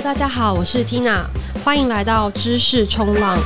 [0.00, 1.24] 大家好，我是 Tina，
[1.64, 3.36] 欢迎来到知识冲浪。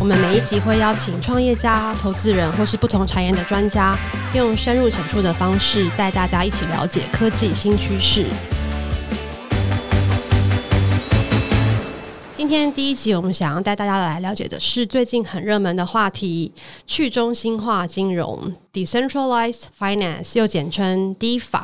[0.00, 3.96] 我们每一集会邀请创业家、投资人或是不同产业的专家，
[4.34, 8.24] 用深入浅出的方式带大家一起了解科技新趋势。
[12.34, 16.50] 今天第一集，我们想要带大家来了解的是最近很热门的话题——
[16.88, 21.60] 去中心化金融 （Decentralized Finance），又简称 DeFi。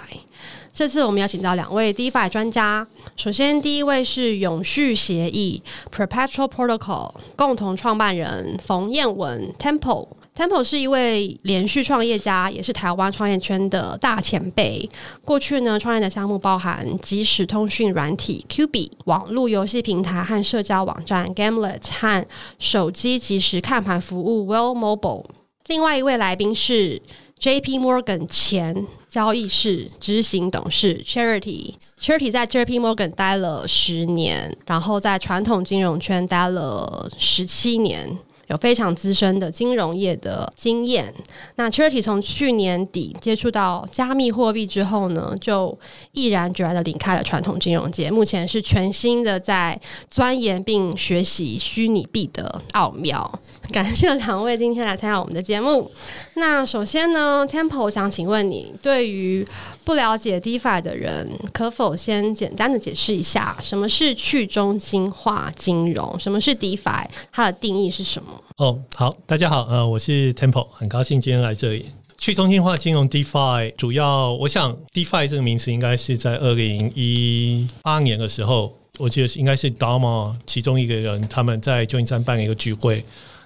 [0.75, 2.87] 这次我们邀请到两位 DeFi 专家。
[3.15, 5.63] 首先，第一位是永续协议
[5.95, 10.09] Perpetual Protocol 共同创办人冯彦文 Temple。
[10.35, 14.89] Temple 是一位连续创业家，也是台湾创业圈的大前辈。
[15.27, 22.27] 过去呢，创业的项目包含即时通讯软体 QB、网络游戏平台和社交网站 Gamelet 和
[22.59, 25.27] 手机即时看盘服务 Well Mobile。
[25.67, 27.03] 另外一位来宾是
[27.39, 31.75] JP Morgan 前交易室执行董事 Charity。
[32.01, 38.19] Charity 在 JP Morgan 待了十年，然后在传统金融圈待了十七年。
[38.53, 41.13] 有非常资深的金融业的经验。
[41.57, 45.77] 那 Charity 从去年底接触到加密货币之后呢，就
[46.13, 53.41] 毅然决然的离开了传统金融界，目前是全新的在钻研并学习虚拟币的奥妙。
[53.73, 55.91] 感谢两位今天来参加我们的节目。
[56.35, 59.47] 那首先呢，Temple 想请问你，对于
[59.85, 66.19] 不了解 DeFi 的人，可否先简单的解释一下什么是去中心化金融？
[66.19, 67.07] 什么是 DeFi？
[67.31, 68.42] 它的定义是什么？
[68.57, 71.87] 哦，好，大家好，呃，我是 Temple，很高兴今天来这里。
[72.19, 83.05] 去中心化金融 DeFi 主要，我想 DeFi 这个名词应该是在二零一八年的时候，我记得是应该是 DARMA 其中一个人他们在旧金山办了一个聚会。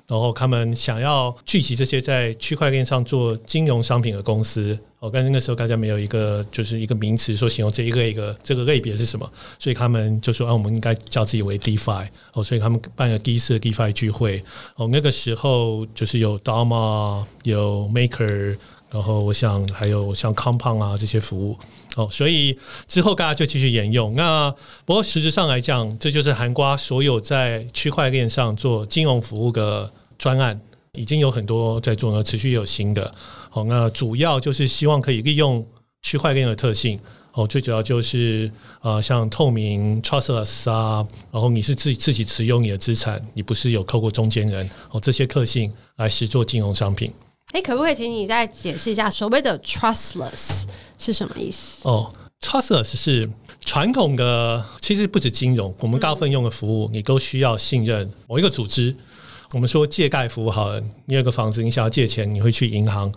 [0.08, 14.42] 然后他们想要聚集这些在区块链上做金融商品的公司，哦，但是那时候大家没有一个就是一个名词说形容这一个一个这个类别是什么，所以他们就说啊，我们应该叫自己为 DeFi，哦，所以他们办了第一次的 DeFi 聚会，
[14.74, 18.56] 哦，那个时候就是有 Dharma 有 Maker，
[18.90, 21.58] 然后我想还有像 Compound 啊这些服务。
[21.96, 24.14] 哦，所以之后大家就继续沿用。
[24.14, 24.54] 那
[24.84, 30.60] 不过实质上来讲，这就是涵盖所有在区块链上做金融服务的专案，
[30.92, 33.10] 已经有很多在做，呢持续有新的。
[33.56, 35.66] 好，那主要就是希望可以利用
[36.02, 37.00] 区块链的特性。
[37.32, 38.50] 哦，最主要就是
[38.82, 47.10] 呃，像透明 trustless 啊，然后你是自己自己持有你的资产，你不是有透过中间人哦，这些特性来实做金融商品。
[47.52, 50.64] 哎，可不可以请你再解释一下所谓的 trustless
[50.98, 51.88] 是什么意思？
[51.88, 52.12] 哦
[52.42, 53.26] ，trustless 是
[53.64, 58.94] 传统的，其实不止金融，我们大部分用的服务，你都需要信任某一个组织。
[59.52, 63.10] 我们说借贷服务好了，你有个房子，你想要借钱，你会去银行。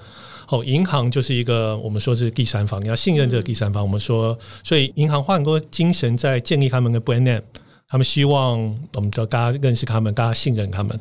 [0.49, 3.83] 哦，银行就是一个我们说是第三方，你要信任这个第三方。
[3.83, 7.41] 我们说，所以银行花很多精神在建立他们的 brand name，
[7.87, 8.59] 他们希望
[8.95, 10.99] 我们的大家认识他们，大家信任他们。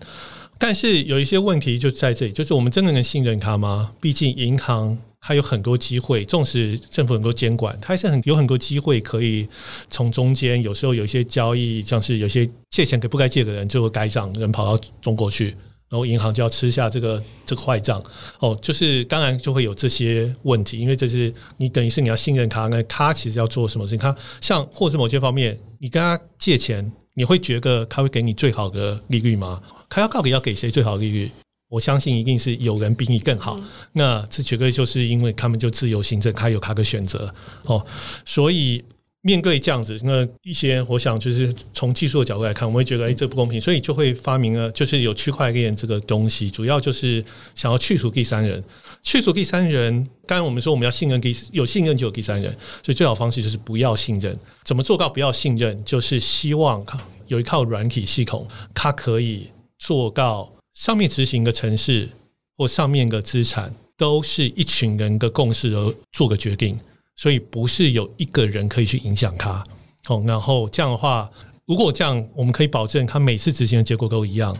[0.58, 3.92] 但是有一些问题就在这里，就是我们真的能信任他吗？
[4.00, 9.48] 毕竟银行它有很多机会，纵使政府很多监管，它还是很有很多机会可以
[9.88, 15.54] 从中间，有时候有一些交易，像是有些借钱给不该借的人，最后该账人跑到中国去，
[15.88, 18.02] 然后银行就要吃下这个这个坏账。
[18.40, 23.98] 哦，就是当然就会有这些问题，因为这是你等于是你要信任他，那他其实要做什么事情？
[23.98, 29.62] 他像或者某些方面，你跟他借钱，你会觉得他会给你最好的利率吗？
[29.88, 31.30] 他要到底要给谁最好的利率？
[31.70, 33.60] 我相信一定是有人比你更好。
[33.92, 37.32] 那这绝对就是因为他们就自由行政，他有他的选择
[37.64, 37.84] 哦。
[38.24, 38.82] 所以
[39.22, 47.24] 面对这样子，那一些我想就是从技术的角度来看，我们会觉得哎，这不公平，所以就会发明了就是有区块链这个东西，主要就是
[47.54, 48.62] 想要去除第三人。
[49.02, 52.50] 去除第三人，当然我们说我们要信任第有信任就有第三人，
[52.82, 54.38] 所以最好方式就是不要信任。
[54.64, 55.84] 怎么做到不要信任？
[55.84, 56.84] 就是希望
[57.26, 59.48] 有一套软体系统，它可以。
[59.80, 62.08] 做到上面执行的城市
[62.56, 66.76] 或上面的资产都是一群人的共识而做个决定，
[67.18, 69.62] 所以不是有一个人可以去影响他。
[70.08, 71.28] 哦，然后这样的话，
[71.66, 74.56] 如果这样，我们可以保证他每次执行的结果都一样。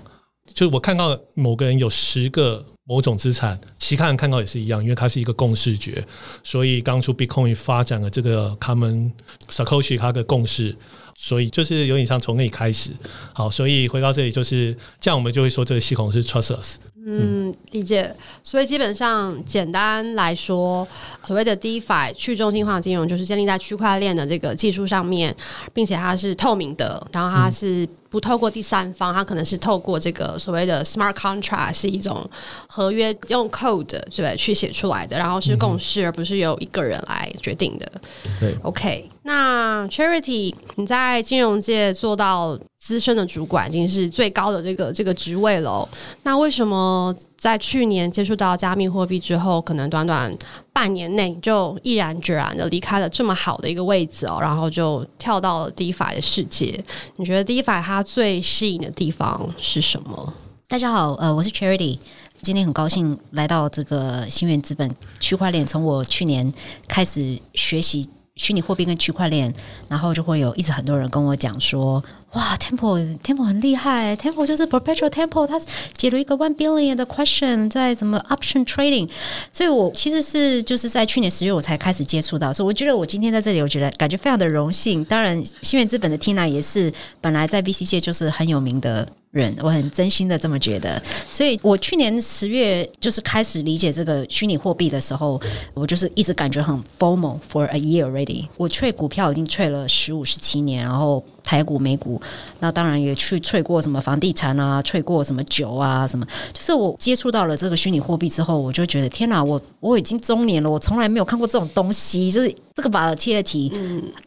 [0.53, 6.05] 就是我看到某个人有十个某种资产，其他人看到也是一样，因为它是一个共视觉。
[6.43, 9.13] 所以当初 Bitcoin 发展了这个他们
[9.49, 10.77] Satoshi 他的共识。
[11.21, 12.93] 所以就是有点像从那里开始，
[13.33, 16.77] 好，所以回到这里就是这样，我们就会说这个系统是 trustless。
[17.05, 18.15] 嗯，理解。
[18.45, 20.87] 所以基本上简单来说，
[21.25, 25.35] 所谓的 DeFi 去中心化金融，就是建立在区块链的这个技术上面，
[25.75, 32.29] 并且它是透明的，然后它是不透过第三方，它可能是透过这个所谓的 smart contract，是一种
[32.69, 37.91] 合约用 code 对去写出来的，然后是共识，而不是由一个人来决定的。
[38.39, 39.09] 对，OK。
[39.29, 45.87] 那 Charity，你在金融界做到资深的主管，已经是最高的这个这个职位了。
[46.23, 50.35] 那为什么在去年接触到加密货币之后，可能短短
[50.73, 56.83] 半年内就毅然决然的离开了这么好的一个位置哦，然后就跳到了 DeFi 的世界？
[57.17, 60.33] 你觉得 DeFi 它最吸引的地方是什么？
[60.67, 61.99] 大家好，呃，我是 Charity，
[62.41, 64.91] 今天很高兴来到这个心元资本
[65.21, 65.67] 区块链。
[65.67, 66.51] 从我去年
[66.89, 68.09] 开始学习。
[68.39, 69.53] 虚拟货币跟区块链，
[69.89, 72.03] 然后就会有一直很多人跟我讲说，
[72.33, 75.61] 哇，Temple Temple 很厉害，Temple 就是 Perpetual Temple，他
[75.93, 79.11] 解了一个 one billion 的 question 在什么 option trading，
[79.53, 85.05] 所以我其实是就是在去年十月我才开始接触到，所以我觉得我今天在这里，我觉得感觉非常的荣幸。
[85.05, 89.07] 当然，心元资本的 Tina 也是本来在 VC 界就是很有名的。
[89.31, 95.41] 人，我很真心的这么觉得，所以我去年十月就是开始理解这个虚拟货币的时候，
[95.75, 98.47] 我就是一直感觉很 formal for a year already。
[98.57, 101.25] 我 trade 股票已经 trade 了十五十七年，然后。
[101.49, 102.21] 台股、美股，
[102.61, 106.27] 那当然也去吹过什么房地产啊，吹过什么酒啊，什么。
[106.53, 112.31] 就是我接触到了这个虚拟货币之后，我就觉得天哪，我我已经中年了，我从来没有看过这种东西。
[112.31, 113.73] 就是这个 volatility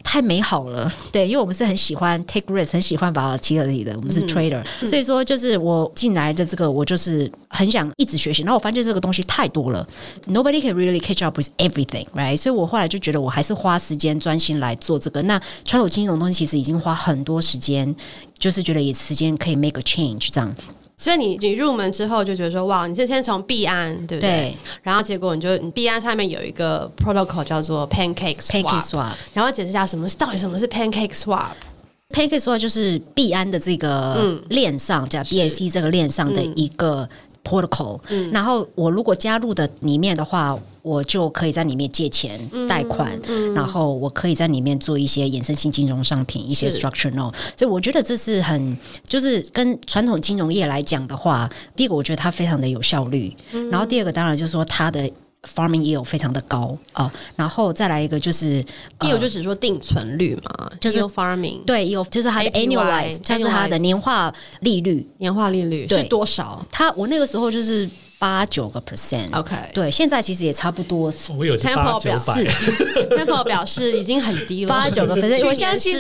[0.04, 8.42] 太美好了，对，因为我们是很喜欢 take risk，很喜欢 volatility 的，我们是 trader，所以说就是我进来的这个，我就是很想一直学习。
[8.42, 9.88] 然后我发现这个东西太多了
[10.26, 12.36] ，nobody can really catch up with everything，right？
[12.36, 15.22] 所以我后来就觉得我还是花时间专心来做这个。
[15.22, 17.11] 那传统金融东西其实已经花很。
[17.12, 17.96] 很多时间，
[18.40, 20.56] 就是觉得也时间可以 make a change 这样。
[20.98, 24.30] 所以你你入门之后就觉得说，哇，你是先从币安对不对？
[24.30, 24.58] 对。
[24.84, 28.64] 然后结果你就你币安上面有一个 protocol 叫做 Pancake Swap。
[28.64, 29.14] Pancake Swap。
[29.34, 37.10] 然后解释一下什么是到底什么是 Pancake Swap？Pancake Swap 就是币安的这个链上，叫 BAC 这个链上的一个
[37.44, 38.00] protocol。
[38.10, 38.32] 嗯。
[38.32, 40.58] 然后我如果加入的里面的话。
[40.84, 47.38] 我就可以在里面借钱、贷款，嗯嗯、然后我可以在里面做一些衍生性金融商品，一些 structural note。
[47.56, 55.08] 所以我觉得这是很，就是跟传统金融业来讲的话，第一个我觉得它非常的有效率，嗯、然后第二个当然就是说它的
[55.44, 58.64] farming 也有非常的高啊，然后再来一个就是，
[59.00, 66.66] 第二个就只说定存率嘛，就是 farming 对，有就是它的 annualize，就是它的年化利率，年化利率是多少？
[66.72, 67.88] 它我那个时候就是。
[68.22, 71.12] 八九个 percent，OK，对，现在其实也差不多。
[71.36, 72.48] 我有 Tempo 表示，
[73.18, 75.98] Tempo 表示已经很低了，八九个 percent，我相信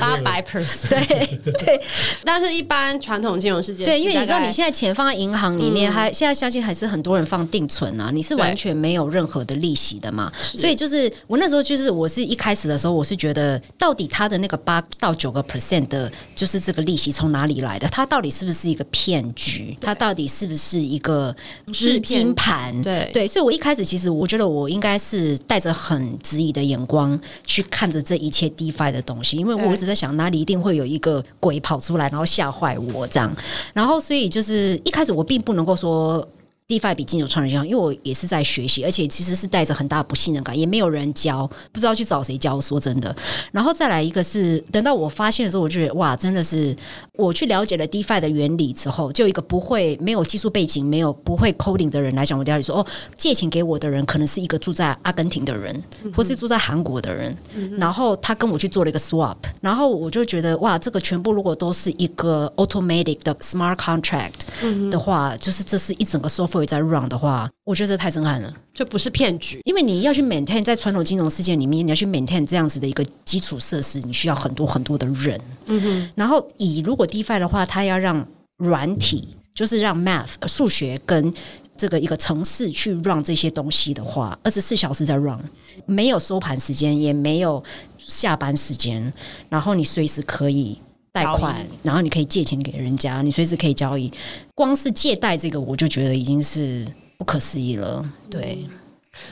[0.00, 1.80] 八百 percent，对 对。
[2.24, 10.32] 但是，一般传统金融世界，对，因为你知道，你现在钱放在银行里面，还现在相信还是很多人放定存啊，你是完全没有任何的利息的嘛。
[10.36, 17.86] 所以，就是我那时候就是，我是一开始的时候，我是觉得，到底他的那个八到九个 percent 的，就是这个利息从哪里来的？
[17.86, 19.78] 他到底是不是一个骗局？
[19.80, 21.35] 他到底是不是一个？
[21.72, 33.34] 资金盘，对对，所以我一开始其实我觉得我应该是带着很质疑的眼光去看着这一切 DeFi 的东西，因为我一直在想哪里一定会有一个鬼跑出来，然后吓坏我这样，
[33.72, 36.26] 然后所以就是一开始我并不能够说。
[36.68, 42.60] DeFi 比金融创新，因为我也是在学习，而且其实是带着很大不信任感，也没有人教，不知道去找谁教。
[42.60, 43.14] 说真的，
[43.52, 46.74] 然后再来一个是，等到我发现的时候，我觉得哇，真的是
[47.12, 52.86] 我去了解了 DeFi 的原理之后，就一个不会、没有技术背景、没有不会 coding 的人来讲，我了解说，哦，
[53.16, 55.80] 借钱给我的人可能是一个住在阿根廷的人，
[56.12, 57.36] 或是住在韩国的人，
[57.78, 66.55] 然后他跟我去做了一个 swap，然后我就觉得哇，这个全部如果都是一个 automatic 的 smart contract 的话，就是这是一整个 software。
[66.56, 75.40] 会在 run 的话，我觉得这太震撼了，这不是骗局，因为你要去 maintain 在传统金融世界里面，你要去 maintain 这样子的一个基础设施，你需要很多很多的人。
[75.66, 81.32] 嗯哼，然后以如果 DeFi 的话，它要让软体，就是让 math 数学跟
[81.76, 85.38] 这个一个城市去 run 这些东西的话，二十四小时在 run，
[85.84, 87.62] 没有收盘时间，也没有
[87.98, 89.12] 下班时间，
[89.48, 90.78] 然后你随时可以。
[91.16, 94.12] 贷款，然后你可以借钱给人家，你随时可以交易。
[94.54, 98.04] 光是借贷这个，我就觉得已经是不可思议了。
[98.28, 98.66] 对，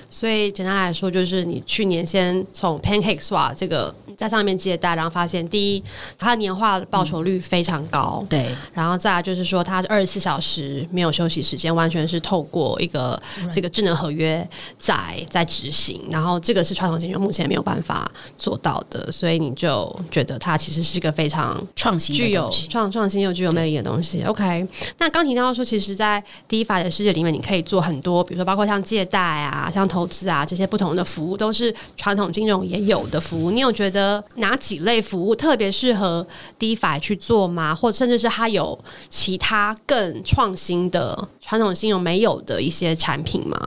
[0.09, 3.95] 所以简单来说，就是你去年先从 Pancake Swap 这个。
[4.17, 5.83] 在上面借贷，然后发现第一，
[6.17, 8.47] 它的年化报酬率非常高，嗯、对。
[8.73, 13.21] 然后再来就是说，它是二十四小时没有休息时间，完全是透过一个
[13.53, 14.49] 这个智能合约
[14.79, 14.97] 在
[15.29, 16.01] 在执行。
[16.13, 24.23] 然后这个是传统金融目前没有办法做到的，所以你就觉得它其实是一个非常创新、具有创创新又具有魅力的东西。
[24.23, 24.65] OK，
[24.99, 33.51] 那刚提到说，其实，在 DeFi 的世界里面，你可以做很多，比如说包括像借贷啊、像投资啊这些不同的服务，都是传统金融也有的服务。
[33.51, 34.25] 你有觉得？
[34.37, 36.27] 哪几类服务特别适合
[36.59, 37.75] DeFi 去做吗？
[37.75, 38.79] 或者甚至是它有
[39.09, 43.59] 其他更创新的传统金融没有的一些产品吗？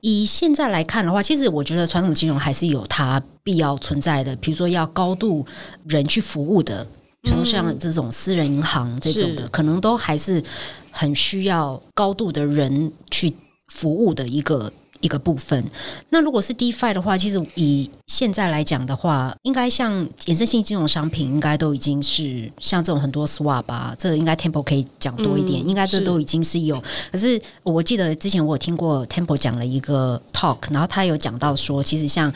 [0.00, 5.44] 以现在来看的话，其实我觉得传统金融还是有它必要存在的，比如说要高度
[5.86, 6.86] 人去服务的，
[7.22, 10.42] 比如像这种私人银行这种的，可能都还是
[10.90, 13.32] 很需要高度的人去
[13.68, 14.72] 服务的一个。
[15.00, 15.64] 一个部分。
[16.10, 25.64] 那如果是 DeFi 的话，其实以现在来讲的话，应该像衍生性金融商品，应该都已经是像这种很多 Swap 啊，这个应该 Temple 可以讲多一点。
[25.64, 26.76] 嗯、应该这都已经是有。
[26.76, 32.32] 是可是我记得之前我有听过 Temple 讲了一个 talk，然后他有讲到说，其实像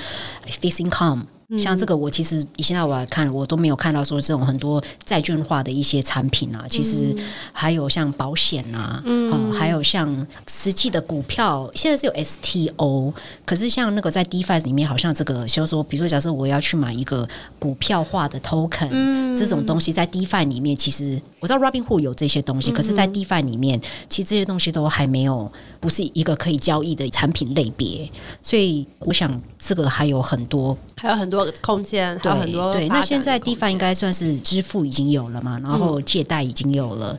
[0.49, 1.23] Fixed Income。
[1.59, 6.65] 像这个，我其实以现在我来看，我都没有看到说这种很多债券化的一些产品啊。
[6.69, 7.15] 其实
[7.53, 13.13] 还有像保险啊，嗯、哦，还有像实际的股票，现在是有 STO。
[13.45, 28.11] 可是像那个在 DeFi 里面，好像这个，就是说，比如说，假设我要去买一个股票化的 Token，嗯、这种东西在 DeFi 里面，其实我知道 Robinhood 有这些东西，可是，在 DeFi 里面，其实这些东西都还没有，不是一个可以交易的产品类别。
[28.43, 31.34] 所以，我想这个还有很多，还有很多。
[31.61, 37.19] 空间还有很多对，对，那现在 DeFi 应该算是支付已经有了嘛，然后借贷已经有了，嗯、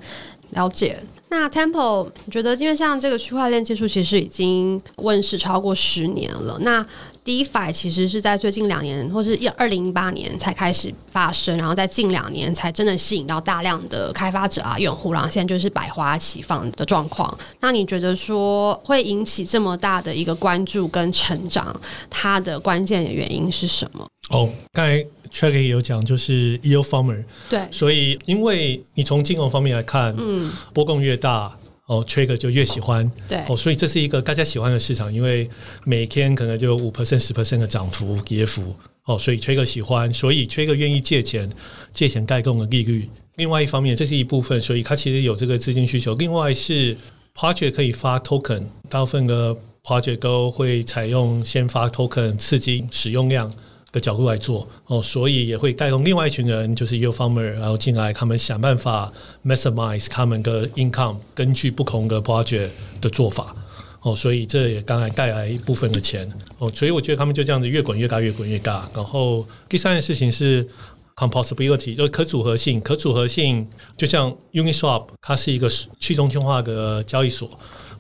[0.51, 0.97] 了解。
[1.29, 6.85] 那 Temple 你觉得，因为像这个区块链技术其实已经问世超过十年了，那
[7.25, 17.35] DeFi 其实是在最近两年，或是一二零一八年才开始发生，然后在近两年才真的吸引到大量的开发者啊用户，然后现在就是百花齐放的状况。
[17.61, 21.75] 那你觉得说会引起这么大的一个关注跟成长，
[22.11, 24.07] 它的关键的原因是什么？
[24.29, 31.51] 哦，刚才 Trey 也有讲，就是 Yield Farmer，对，所以因为你从金融方面来看，嗯，波动越大，
[31.87, 35.47] 哦，Trader 就越喜欢，对，哦，所以这是一个大家喜欢的市场，因为
[35.83, 38.75] 每天可能就五 percent、十 percent 的涨幅、跌幅，
[39.05, 41.49] 哦，所以 Trader 喜欢，所以 Trader 愿意借钱，
[41.91, 43.07] 借钱带动的利率。
[43.35, 46.15] 另外一方面，这是一部分，所以它其实有这个资金需求。
[46.15, 46.97] 另外是
[47.35, 53.53] Project 可以发 Token，大部分的 Project 都会采用先发 Token 刺激使用量。
[53.95, 59.09] 的角度来做哦，所以也会带动另外一群人，就是 Yield Farmer，然后进来，他们想办法
[59.45, 63.55] maximize 他们的 income，根据不同的 project 的做法
[64.01, 68.85] 哦，所以这也当然带来一部分的钱哦，所以我觉得他们就这样子越滚越大，越滚越大。
[68.93, 70.67] 然后第三件事情是
[71.15, 75.69] composability，就是可组合性，可组合性就像 Uniswap，它是一个
[76.01, 77.49] 去中心化的交易所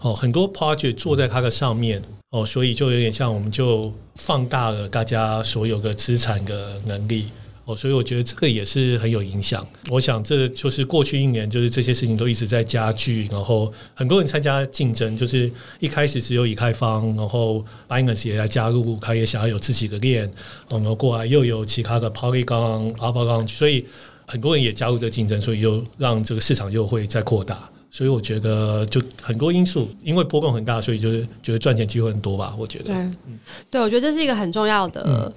[0.01, 2.01] 哦，很多 project 坐在它的上面。
[2.35, 7.29] 哦，所以就有点像，我们就放大了大家所有的资产的能力。
[7.63, 9.65] 哦，所以我觉得这个也是很有影响。
[9.89, 15.49] 我想这就是过去一年，就是这些事情都一直在加剧，然后很多人参加竞争，就是
[15.79, 20.29] 一开始只有以太坊，然后 Binance 也来加入，他也想要有自己的链，
[20.67, 23.85] 然后过来又有其他的 Polygon、Avalon，所以
[24.25, 27.69] 很多人也加入这个竞争，所以又让这个市场又会再扩大。
[27.95, 32.53] 所以我觉得就很多因素，因为波动很大，所以就是觉得赚钱机会很多吧。
[32.57, 33.39] 我觉得，对，嗯、
[33.71, 35.01] 对，我觉得这是一个很重要的。
[35.07, 35.33] 嗯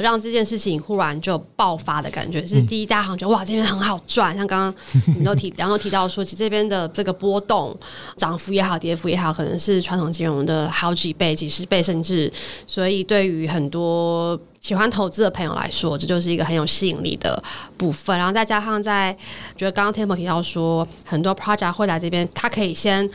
[0.00, 4.36] 让这件事情忽然就爆发的感觉是第一，大家好像觉得哇，这边很好赚。
[4.36, 4.74] 像刚刚
[5.18, 7.76] 你都提，然后提到说，其实这边的这个波动
[8.16, 12.32] 涨幅也好，跌幅也好，可能是传统金融的好几倍、几十倍，甚至。
[12.66, 17.42] 所以对于很多喜欢投资的朋友来说，这就是一个很有吸引力的
[17.76, 18.16] 部分。
[18.18, 19.16] 然后再加上在，
[19.56, 23.08] 觉得刚刚 Temple 提到说，很多 project 会来这边，他可以先。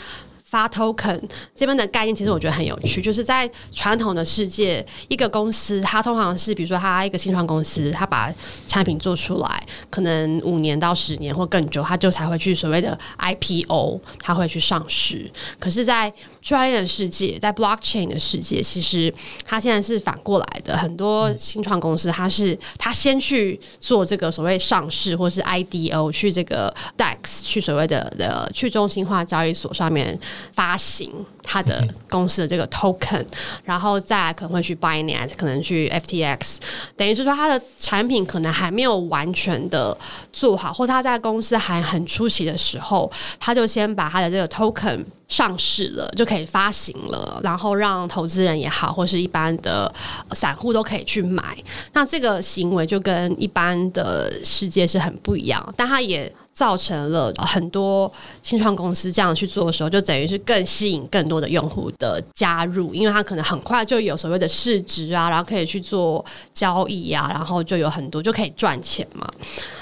[0.53, 1.19] 发 token
[1.55, 8.31] 这边的概念其实我觉得很有趣，就是在传统的世界，一个公司它通常是，比如说它一个新创公司，它把
[8.67, 15.27] 产品做出来，可能五年到十年或更久，它就才会去所谓的 IPO，它会去上市。
[15.57, 19.11] 可是，在区块链的世界，在 blockchain 的世界，其实
[19.45, 20.77] 它现在是反过来的。
[20.77, 30.19] 很多新创公司，它是它先去做这个所谓上市，或是 IDO 去这个 DEX 去所谓的的去中心化交易所上面
[30.51, 31.09] 发行
[31.43, 33.25] 他的公司的这个 token，
[33.63, 36.57] 然后再可能会去 Binance，可能去 FTX，
[36.95, 39.95] 等于是说他的产品可能还没有完全的
[40.31, 45.03] 做好，或者它在公司还很初期的时候，他就先把他的这个 token。
[45.29, 49.91] 上市了就可以发行了，然后让投资人也好，或是一般的
[50.33, 51.57] 散户都可以去买。
[51.93, 69.29] 那这个行为就跟一般的世界是很不一样，但他也造成了很多新创公司这样去做的时候，就等于是更吸引更多的用户的加入，因为它可能很快就有所谓的市值啊，然后可以去做交易啊，然后就有很多就可以赚钱嘛。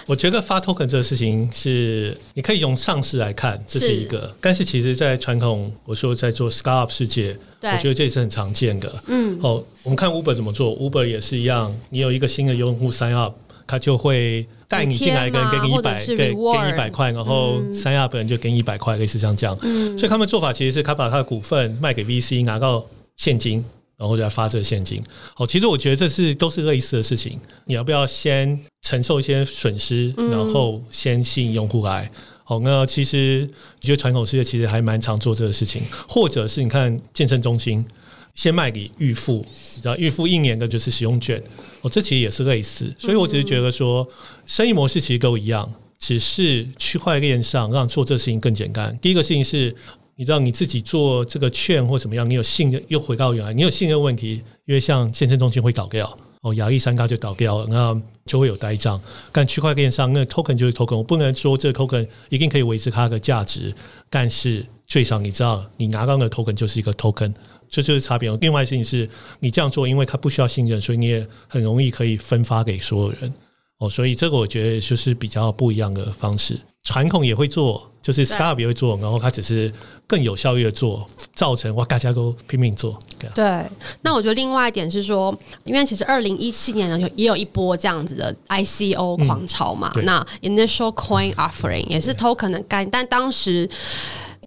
[0.07, 4.19] 我觉得发 token 这个事情是你可以用上市来看，这是一个。
[4.19, 8.91] 是但是其实，在传统我说在做 scale up 世界，我觉得这也是很常见的。
[9.07, 11.73] 嗯，哦，我们看 Uber 怎么做，Uber 也是一样。
[11.89, 13.35] 你有一个新的用户 sign up，
[13.67, 19.55] 它就会带你进来，一个人给你一百，给给你一百块，然后 sign up 的人就给你一百块，类似像这样。
[19.61, 22.83] 嗯，所以他们做法其实是他把他的股份卖给 VC，拿到
[23.17, 23.63] 现金，
[23.97, 25.03] 然后再发这个现金。
[25.35, 27.37] 好，其实我觉得这是都是类似的事情。
[27.65, 32.09] 你要不要先承受一些损失，然后先吸引用户来？
[32.43, 33.49] 好，那其实
[33.81, 37.85] 你觉得传统世界其实还蛮常做这个事情，或者是你看健身中心
[38.33, 39.45] 先卖给预付，
[39.75, 41.41] 你知道预付一年的就是使用券。
[41.81, 44.07] 哦，这其实也是类似，所以我只是觉得说，
[44.45, 48.95] 生意模式其实都一样，只是区块链上让做这事情更简单。
[49.01, 49.75] 第一个事情是，
[50.15, 59.01] 你知道你自己做这个券或怎么样，你有信任又回到原来，你有信任问题，因为像健身中心会倒掉，哦，亚历山大就倒掉了，那就会有呆账。
[59.31, 63.73] 但区块链上那 token 就是 token，我不能说这个 token 一定可以维持它的价值，
[64.07, 67.33] 但是最少你知道，你拿到的 token 就是一个 token。
[67.71, 68.29] 这就是差别。
[68.41, 69.09] 另外一事情是，
[69.39, 73.33] 你这样做，因为它不需要信任，所以你也很容易可以分发给所有人。
[73.77, 76.59] 哦，所以这个我觉得就是比较不一样的方式。
[76.83, 79.71] 传统也会做，就是 Startup 也会做，然后它只是
[80.05, 82.99] 更有效率的做，造成哇大家都拼命做。
[83.17, 83.63] 对，对，
[84.01, 89.93] 那我觉得另外一点是说，因为其实二零一七年呢，有也有一波这样子的 ICO 狂潮嘛。
[89.95, 93.69] 嗯、那 Initial Coin Offering 也是 Token 的概念，但当时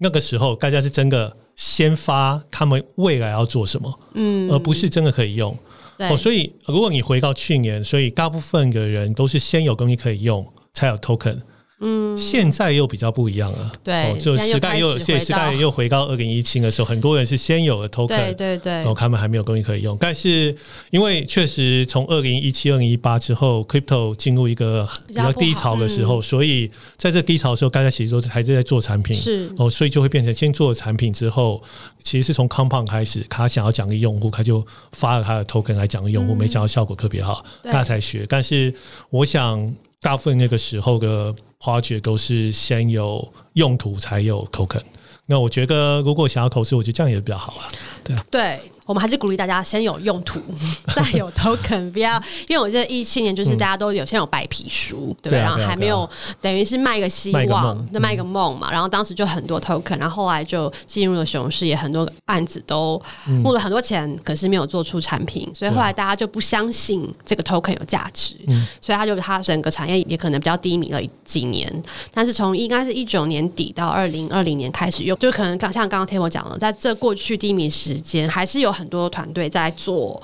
[0.00, 1.34] 那个时候大家是真的。
[1.56, 5.56] 先发他们未来要做什么，嗯，而不是真的可以用。
[5.98, 11.40] 哦，所以如果你回到去年，所以大部分的人都是先有东西可以用，才有 token。
[11.80, 13.72] 嗯，现在又比较不一样了。
[13.82, 19.96] 对，哦、就时代又现在时代又回到二零一七的时候，很多人是先有了 token，对对对，然后他们还没有东西可以用。
[20.00, 20.54] 但是
[20.90, 29.16] 因为确实从二零一七、二零一八之后，crypto 进入一个比较低潮的时候，嗯、所以在这低潮的时候，大家其实都还是在做产品。
[29.16, 31.62] 是哦，所以就会变成先做了产品之后，
[32.00, 38.24] 其实是从 Compound 开始，他想要奖励用户，他就发了他的 token 来奖励用户，嗯、没想到效果特别好，大家才学。
[38.28, 38.72] 但是
[39.10, 39.74] 我想。
[40.04, 41.34] 大部分那个时候的
[41.64, 44.82] 挖掘都是先有用途才有 token。
[45.24, 47.64] 那我觉得，如果想要口吃，我觉得这样也比较好啊。
[48.04, 48.60] 对啊，对。
[48.86, 50.40] 我们还是鼓励大家先有用途，
[50.94, 56.08] 再有 token，不要，因为我记得一七年就是大家都有先有白皮书，嗯、对，对，然后还没有，
[56.40, 58.70] 等于是卖个希望，就卖一个梦嘛。
[58.70, 63.00] 然后当时就很多 token，然后后来就进入了熊市，也很多案子都
[63.42, 68.36] 募了很多钱，可是没有做出产品，所以后来大家就不相信这个 token 有价值，
[68.82, 71.82] 所以他就他整个产业也可能比较低迷了几年。
[72.12, 78.73] 但是从应该是一九年底到二零二零年开始用，就可能刚像刚刚 Table 讲了，在这过去低迷时间还是有。
[78.74, 80.20] 很多团队在做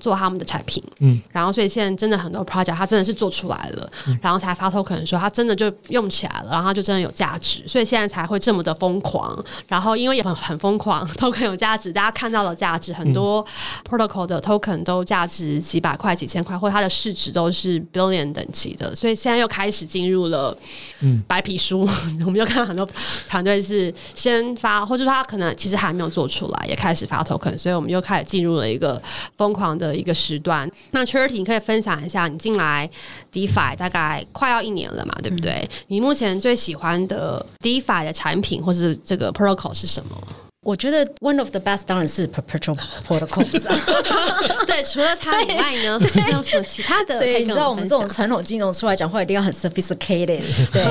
[0.00, 9.44] 做他们的产品，嗯，然后所以现在真的很多 project，它真的是做出来了，嗯、然后才发 token，说它真的就用起来了，然后它就真的有价值，所以现在才会这么的疯狂。
[9.68, 13.44] 然后因为也很很疯狂，token 有价值，大家看到了价值，很多
[13.86, 20.56] protocol 的 token 都价值几百块、几千块，或它的市值都是 billion 等级的，所以现在又开始进入了
[21.00, 21.22] 嗯。
[21.28, 22.88] 白皮书，嗯、我们就看到很多
[23.28, 27.89] 团队是先发，或者说他可能其实还没有做出来，也开始发 token，所以我们。
[27.90, 29.00] 又开始进入了一个
[29.36, 30.70] 疯狂的一个时段。
[30.92, 32.88] 那 Charity，你可以分享一下，你进来
[33.32, 35.52] DeFi 大概快要一年了嘛，对不对？
[35.52, 40.16] 嗯、你目前最喜欢的 DeFi 的产品或是这个 Protocol 是什么？
[40.62, 42.76] 我觉得 one of the best 当然是 perpetual
[43.08, 43.42] protocol。
[44.66, 47.16] 对，除了它以外呢，还有什么其他的？
[47.18, 50.42] 所以你知道我们这种传统金融出来讲话一定要很 sophisticated。
[50.70, 50.84] 对，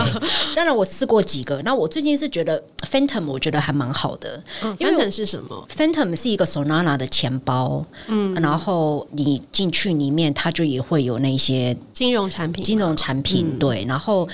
[0.55, 1.61] 当然我试过几个。
[1.63, 4.41] 那我最近是觉得 Phantom 我觉得还蛮好的。
[4.63, 7.85] 嗯，Phantom 是什么？Phantom 是一个 Solana 的钱包。
[8.07, 12.63] 嗯，然后你进去里面，它就也会有那些金融产品。
[12.63, 14.27] 金融产品对，然后。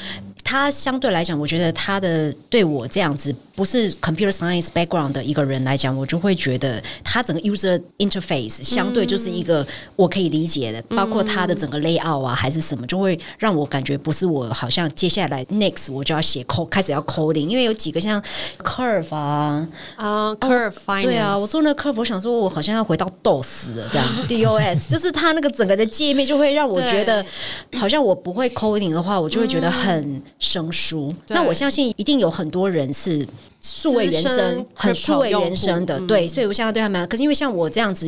[0.48, 18.22] 它相对来讲，我觉得他的对我这样子不是 computer science background 的一个人来讲，我就会觉得他整个 user interface 相对就是一个我可以理解的，嗯、包括他的整个 layout 啊，还是什么，就会让我感觉不是我好像接下来 next 我就要写 code 开始要 coding，因为有几个像
[18.64, 27.26] curve 啊啊、uh, curve 对啊，我做那个 curve，我想说我好像要回到 DOS 了这样， DOS 就是他那个整个的界面就会让我觉得
[27.74, 30.22] 好像我不会 coding 的话，我就会觉得很。
[30.38, 33.26] 生疏，那我相信一定有很多人是
[33.62, 38.06] 数位原生，很数位原生的，对，所以我现在对他们，可是因为像我这样子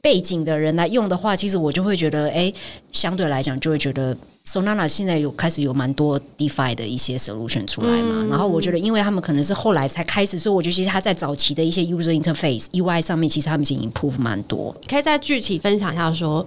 [0.00, 2.52] 背景的人来用的话，其实我就会觉得，哎，
[2.92, 4.14] 相对来讲就会觉得
[4.44, 14.76] ，Solana 现在有开始有蛮多 DeFi 的一些 solution 出来嘛，嗯、然后我觉得，因为他们可能是后来才开始，所以我觉得其实他在早期的一些 user interface UI 上面，其实他们已经 improve 蛮多。
[14.88, 16.44] 可以再具体分享一下说。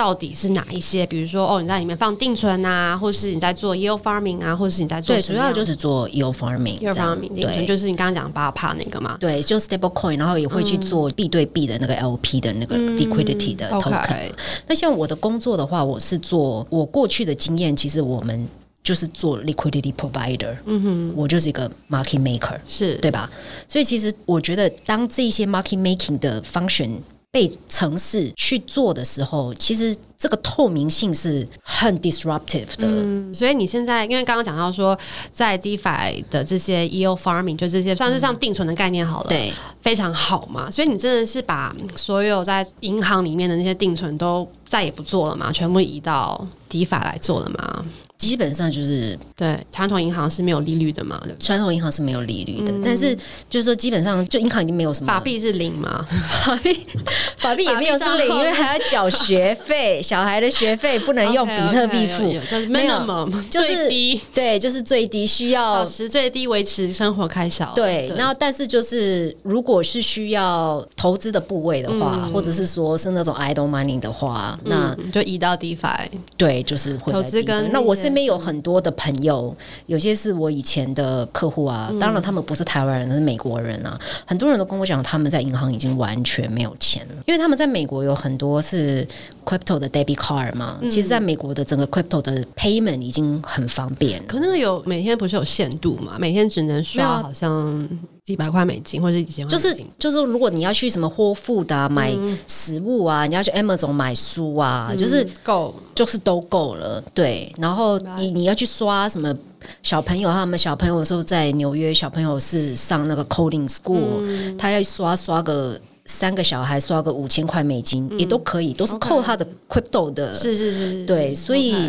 [0.00, 1.04] 到底是哪一些？
[1.04, 5.14] 比如说，哦，你在里面放定存啊，或是你在做 yield farming 啊，或是你在做……
[5.14, 6.78] 对，主要就是做 yield farming。
[6.80, 9.18] yield farming 定存就是你刚刚讲八趴那个嘛？
[9.20, 14.30] 对，就 stable coin，然后也会去做币对币的那个 LP 的那个 liquidity 的 token。
[14.66, 18.48] 那像我的工作的话，我是做我过去的经验，其实我们。
[18.82, 23.30] 就是做 liquidity provider，嗯哼，我就是一个 market maker，是对吧？
[23.68, 26.92] 所以其实我觉得，当这些 market making 的 function
[27.32, 32.88] 被城市去做的时候，其实这个透明性是很 disruptive 的。
[32.88, 34.98] 嗯，所以你现在因为刚刚讲到说，
[35.32, 40.68] 在 DeFi 的这些 yield farming 就这些算是像定存的概念好了，对，非常好嘛。
[40.70, 45.52] 所以你真的是把所有在银行里面的那些定存都再也不做了嘛？
[45.52, 47.84] 全部移到 DeFi 来做了吗？
[48.20, 51.18] 基本上就是对，传统银行是没有利率的嘛？
[51.24, 53.16] 对，传统银行是没有利率的，嗯、但是
[53.48, 56.04] 就是说，基本上就银行已经没有什么法币是零嘛？
[56.44, 56.86] 法币
[57.40, 67.72] 法币也没有是零，因为还要缴学费，小孩的学费不能用比特币付 okay, okay, 没有，minimum 就是最低，对，就是最低需要保持最低维持生活开销。
[67.74, 76.06] 对，对然后但是就是如果是需要投资的部位的话，嗯、或者是说是那种 idle money 的话，嗯、那就移到 DeFi。
[76.36, 78.09] 对，就是会投资跟那我是。
[78.10, 81.92] 身边有很多的朋友，有些是我以前的客户啊。
[82.00, 83.96] 当然，他们不是台湾人，是美国人啊。
[84.26, 89.06] 很多人都跟我讲，他们在银行已经完全没有钱了，因为他们在美国有很多是
[89.44, 90.80] crypto 的 debit card 嘛。
[90.90, 94.20] 其实，在美国的整个 crypto 的 payment 已经很方便。
[94.26, 96.16] 可那个有每天不是有限度嘛？
[96.18, 97.88] 每天只能刷，好像。
[98.22, 102.12] 几百块美金，或者几千块，就是就是，如果你要去什么 Whole Foods 啊，买
[102.46, 107.02] 食物啊，嗯、你要去 Amazon 买书啊，嗯、就是够，就是都够了。
[107.12, 109.36] 对，然后你你要去刷什么
[109.82, 115.80] 小朋友，他们小朋友的时候在纽约，小朋友是上那个 Coding School，、嗯、他要刷刷个。
[116.06, 121.88] 三个小孩刷个五千块美金、嗯、也都可以，都是扣他的 crypto 的，是是是，对，所以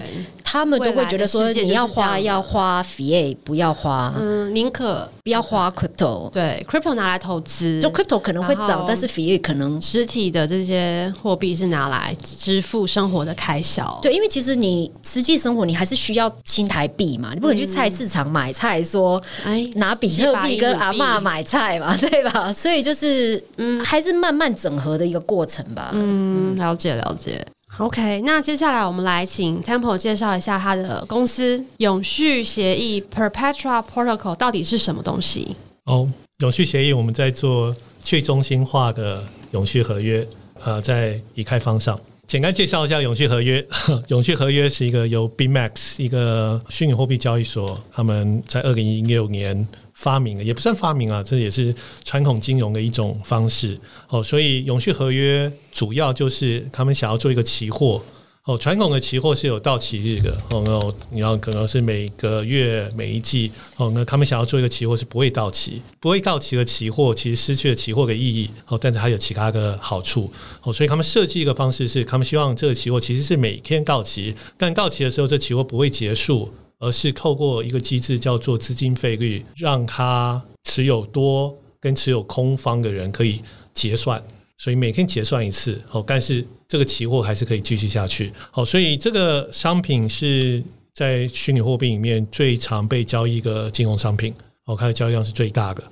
[0.52, 22.54] 他们都会觉得说，你要花要花 fiat，不要花，嗯，宁可不要花 crypto，对，crypto 拿来投资，就 crypto 可能会涨，但是 fiat 可能实体的这些货币是拿来支付生活的开销，对，因为其实你实际生活你还是需要新台币嘛，你不能去菜市场买菜说，哎，拿比特币跟阿嬷买菜嘛，对吧？
[22.54, 24.12] 所以就是，嗯，还是。
[24.22, 25.90] 慢慢整合的一个过程吧。
[25.94, 27.44] 嗯，了解了解。
[27.78, 35.56] OK，那接下来我们来请 Temple 介绍一下他的公司永续协议 Perpetual Protocol 到底是什么东西？
[35.86, 36.08] 哦，
[36.40, 40.28] 永续协议我们在做去中心化的永续合约。
[40.64, 43.66] 呃，在以太坊上，简单介绍一下永续合约。
[44.10, 49.68] 永续合约是一个由 BMax 一个虚拟货币交易所，他们在二零一六年。
[50.02, 54.24] 发明了也不算发明啊，这也是传统金融的一种方式哦。
[54.24, 58.02] 所以永续合约主要就是他们想要做一个期货
[58.46, 58.58] 哦。
[58.58, 63.92] 传统的期货是有到期日的哦，那你要可能是每个月每一季哦。
[63.94, 70.34] 那他们想要做一个期货是不会到期，不会到期的期货其实失去了期货的意义哦，但是还有其他的好处
[70.64, 70.74] 哦。
[70.74, 76.52] 所以他们设计一个方式是，他们希望这个期货其实是每天到期，但到期的时候这期货不会结束。
[76.82, 83.39] 而是透过一个机制叫做资金费率，让他持有多跟持有空方的人可以
[83.74, 84.22] 结算，
[84.58, 86.04] 所以每天结算一次哦。
[86.06, 88.65] 但是这个期货还是可以继续下去好。
[88.65, 90.63] 所以这个商品是
[90.96, 94.34] 在虚拟货币里面最常被交易的金融商品
[94.65, 95.84] 哦，它的交易量是最大的。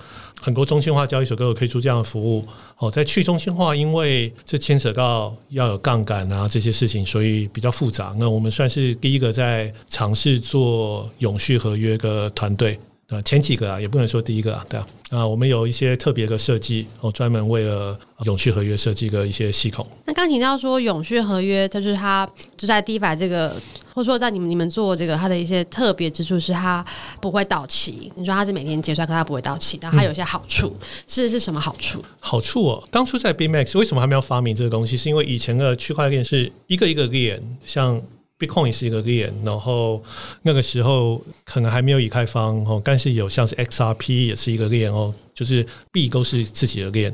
[0.41, 2.45] 很多中心化交易所都有推出这样的服务
[2.77, 8.15] 哦，在去中心化，因为这牵扯到要有杠杆啊这些事情，所以比较复杂。
[8.17, 14.87] 那我们算是第一个在尝试做永续合约的团队啊，前几个啊，也不能说第一个啊，对啊。
[15.09, 19.83] 啊，我们有一些特别的设计哦，专门为了永续合约设计的一些系统。
[20.05, 23.55] 那刚提到说永续合约，就是它就在 DeFi 这个，
[23.95, 26.85] 或者说在你们你们做这个，它的一些特别之处是它
[27.19, 28.11] 不会到期。
[28.15, 32.05] 你说它是每天结算，可它不会到期，但它有一些好处，嗯、是是什么好处？
[32.19, 34.95] 好处哦，当初在 BitMax 为什么还没有发明这个东西？
[34.95, 37.99] 是因为以前的区块链是一个一个链，像。
[38.39, 40.01] Bitcoin 是一个链，然后
[40.43, 47.13] 那个时候可能还没有以太坊哦，但是有像是 XRP 也是一个链哦，就是币都是自己的链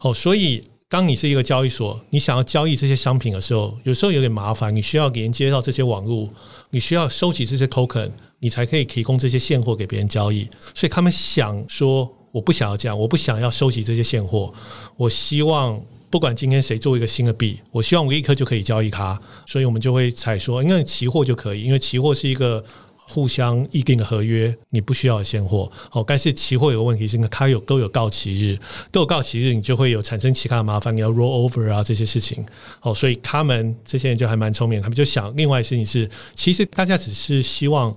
[0.00, 6.28] 哦，所以当你是一个交易所，你想要交易这些商品的时候，有时候有点麻烦，你需要连接到这些网络，
[6.70, 8.10] 你需要收集这些 token，
[8.40, 10.46] 你才可以提供这些现货给别人交易。
[10.74, 14.52] 所以他们想说，我不想要这样，我不想要收集这些现货，
[14.98, 15.80] 我希望。
[16.08, 22.64] 不管今天谁做一个新的币，我希望我立刻就可以交易它，所以我们就会采说，因为期货就可以，因为期货是一个
[23.08, 25.70] 互相议定的合约，你不需要现货。
[25.92, 28.58] 哦，但是期货有个问题是，它有都有到期日，
[28.90, 32.44] 都有到期日，你就会有产生其他的麻烦，你要 roll over 啊这些事情。
[32.80, 37.94] 哦，所以他们这些人就还蛮聪明，他们就想，另外的事情是，其实大家只是希望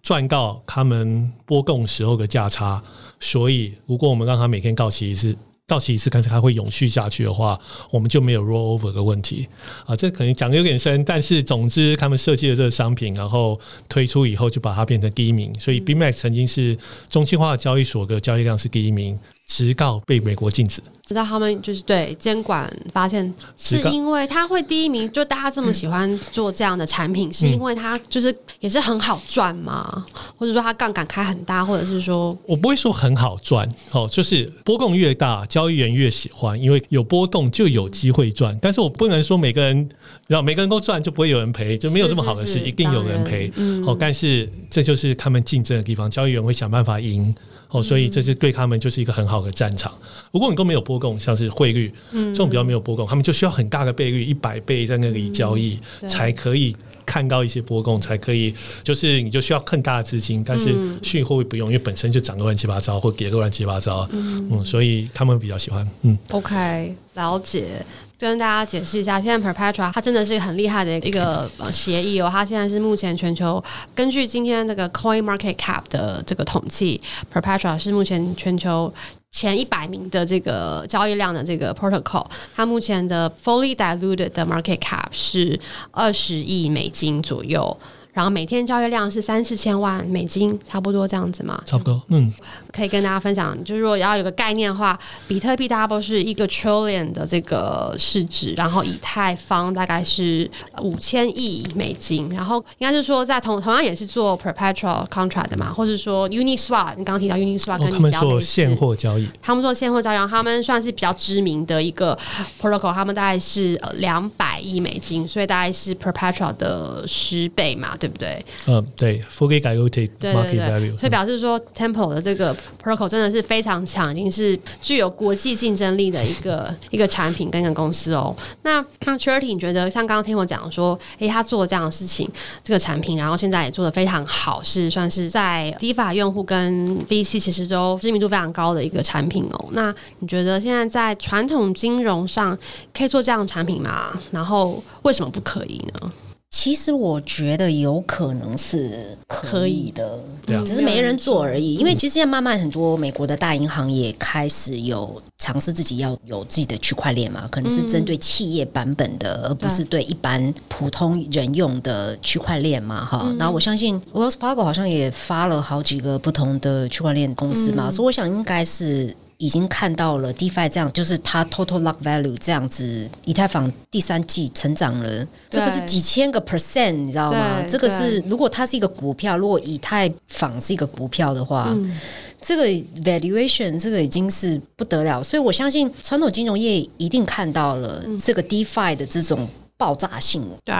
[0.00, 2.82] 赚到他们波动时候的价差，
[3.20, 5.36] 所以如果我们让他每天到期一次。
[5.72, 7.58] 到期一次，但是它会永续下去的话，
[7.90, 9.48] 我们就没有 roll over 的问题
[9.86, 9.96] 啊。
[9.96, 13.58] 这可能讲的有点深，但是总之他们设计了这个商品，然后
[13.88, 15.50] 推出以后就把它变成第一名。
[15.58, 16.76] 所以 BMax 曾经是
[17.08, 19.18] 中心化交易所的交易量是第一名。
[19.46, 30.06] 直到被美国禁止，直到他们就是对监管发现，是因为他会第一名，就大家这么喜欢做这样的产品，嗯、是因为它就是也是很好赚嘛，
[30.38, 38.58] 或者说它杠杆开很大，或者是说，我不会说很好赚哦，就是波动越大，交易员越喜欢，因为有波动就有机会赚。
[38.62, 39.88] 但是我不能说每个人，
[40.28, 43.52] 然后每个人都赚就不会有人赔，就没有这么好的事，是是是一定有人赔。
[43.56, 47.34] 嗯，哦，但是这就是他们竞争的地方，交易员会想办法赢。
[47.72, 49.92] 哦，所以这是对他们就是一个很好的战场。
[50.30, 56.76] 如果你都没有波动，像是汇率这种比较没有波动，他们就需要很大的倍率，一百倍在那里交易，才可以
[57.12, 60.42] 看到一些波动，才可以就是你就需要更大的资金。
[60.42, 64.08] 但是虚拟货币不用，因为本身就涨个乱七八糟，或跌个乱七八糟。
[64.12, 65.86] 嗯，所以他们比较喜欢。
[66.00, 67.84] 嗯，OK，了解。
[68.18, 72.30] 跟大家解释一下，现在 Perpetua 它真的是很厉害的一个协议哦。
[72.32, 73.62] 它现在是目前全球
[73.96, 77.00] 根据今天那个 Coin Market Cap 的这个统计
[77.34, 78.94] ，Perpetua 是目前全球
[79.32, 82.24] 前一百名的这个交易量的这个 Protocol。
[82.54, 85.58] 它目前的 Fully Diluted 的 Market Cap 是
[85.90, 87.76] 二十亿美金左右。
[88.12, 91.60] 然后每天交易量是三四千万美金，差不多这样子嘛？
[91.64, 92.32] 差不多，嗯，
[92.70, 100.50] 可以跟大家分享，就是如果要有个概念的话，比特币大概是一个 trillion 的这个市值，然后以太坊大概是
[100.82, 112.18] 五千亿美金，然后应该是说在同同样也是做 perpetual contract 的嘛，或者说 Uniswap，你刚刚提到 Uniswap 跟他们做现货交易，他们做现货交易，他们算是比较知名的一个
[112.60, 117.96] protocol，他们大概是两百亿美金，所以大概是 perpetual 的十倍嘛。
[118.02, 118.44] 对不对？
[118.66, 119.22] 嗯，对
[119.60, 120.98] diluted market value。
[120.98, 128.36] 所以表示说，Temple 的这个 protocol 真的是非常强，已经是具有国际竞争力的一个 一个产品跟一个公司哦。
[128.62, 132.28] 那那 Charity，你觉得像刚刚 Temple 讲说，诶，他做这样的事情，
[132.64, 139.68] 这个产品，然后现在也做的非常好，是算是在 DeFi 用户跟 VC 其实都知名度非常高的一个产品哦。
[139.70, 142.58] 那你觉得现在在传统金融上
[142.92, 144.20] 可以做这样的产品吗？
[144.32, 146.12] 然后为什么不可以呢？
[146.54, 151.76] 其实我觉得有可能是可以的，对啊，只是没人做而已。
[151.76, 163.34] 因为其实现在慢慢很多美国的大银行也开始有尝试自己要有自己的区块链嘛，可能是针对企业版本的，而不是对一般普通人用的区块链嘛，哈。
[163.38, 169.16] 然后我相信 Wells Fargo 好像也发了好几个不同的区块链公司嘛，所以我想应该是。
[169.42, 177.60] 已经看到了 DeFi 这样，就是它 Total Lock Value 这样子，以太坊第三季成长了，这个是几千个 percent，你知道吗？
[177.68, 181.92] 这个是如果它是一个股票，如果以太坊是一个股票的话，嗯、
[182.40, 182.66] 这个
[183.02, 190.48] valuation 这个已经是不得了，所以我相信传统金融业一定看到了这个 DeFi 的这种爆炸性。
[190.64, 190.72] 对。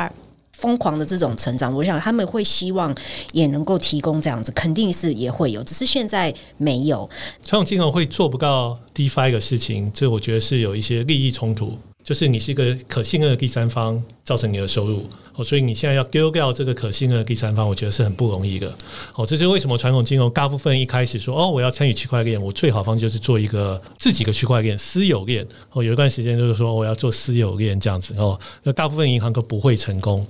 [0.62, 2.94] 疯狂的这种成长，我想他们会希望
[3.33, 7.11] 也能够提供这样子，肯定是也会有，只是现在没有。
[7.44, 18.72] 传统金融会做不到 DeFi 的事情，这我觉得是有一些利益冲突，就是你是一个可信任的第三方，造成你的收入哦，所以你现在要丢掉这个可信任的第三方，我觉得是很不容易的
[19.16, 19.27] 哦。
[19.27, 25.83] 这是为什么传统金融大部分一开始说哦，我要参与区块链，我最好方就是做一个自己的区块链私有链哦。
[25.83, 30.25] 有一段时间就是说我要做私有链这样子哦，那大部分银行都不会成功。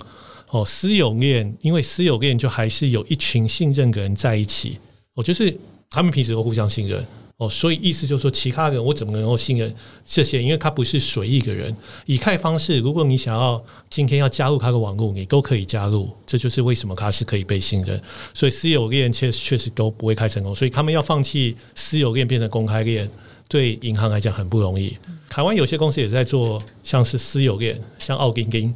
[0.53, 4.77] 哦，私有链，因为私有链就还是有一群信任的人在一起，
[5.15, 5.51] 哦，就是
[5.89, 7.03] 他们平时都互相信任，
[7.37, 9.73] 哦，所以意思就是说，其他人我怎么能够信任
[10.05, 10.43] 这些？
[10.43, 11.75] 因为他不是随意的人。
[12.05, 17.99] 以太方式，如果你想要今天要加入他的网络，你都可以加入，这就是为什么它是可以被信任。
[18.31, 23.09] 所以私有链确确实都不会开成功，所以他们要放弃私有链变成公开链，
[23.47, 24.95] 对银行来讲很不容易。
[25.31, 28.71] 台湾有些公司也在做，像是私有链，像奥丁丁。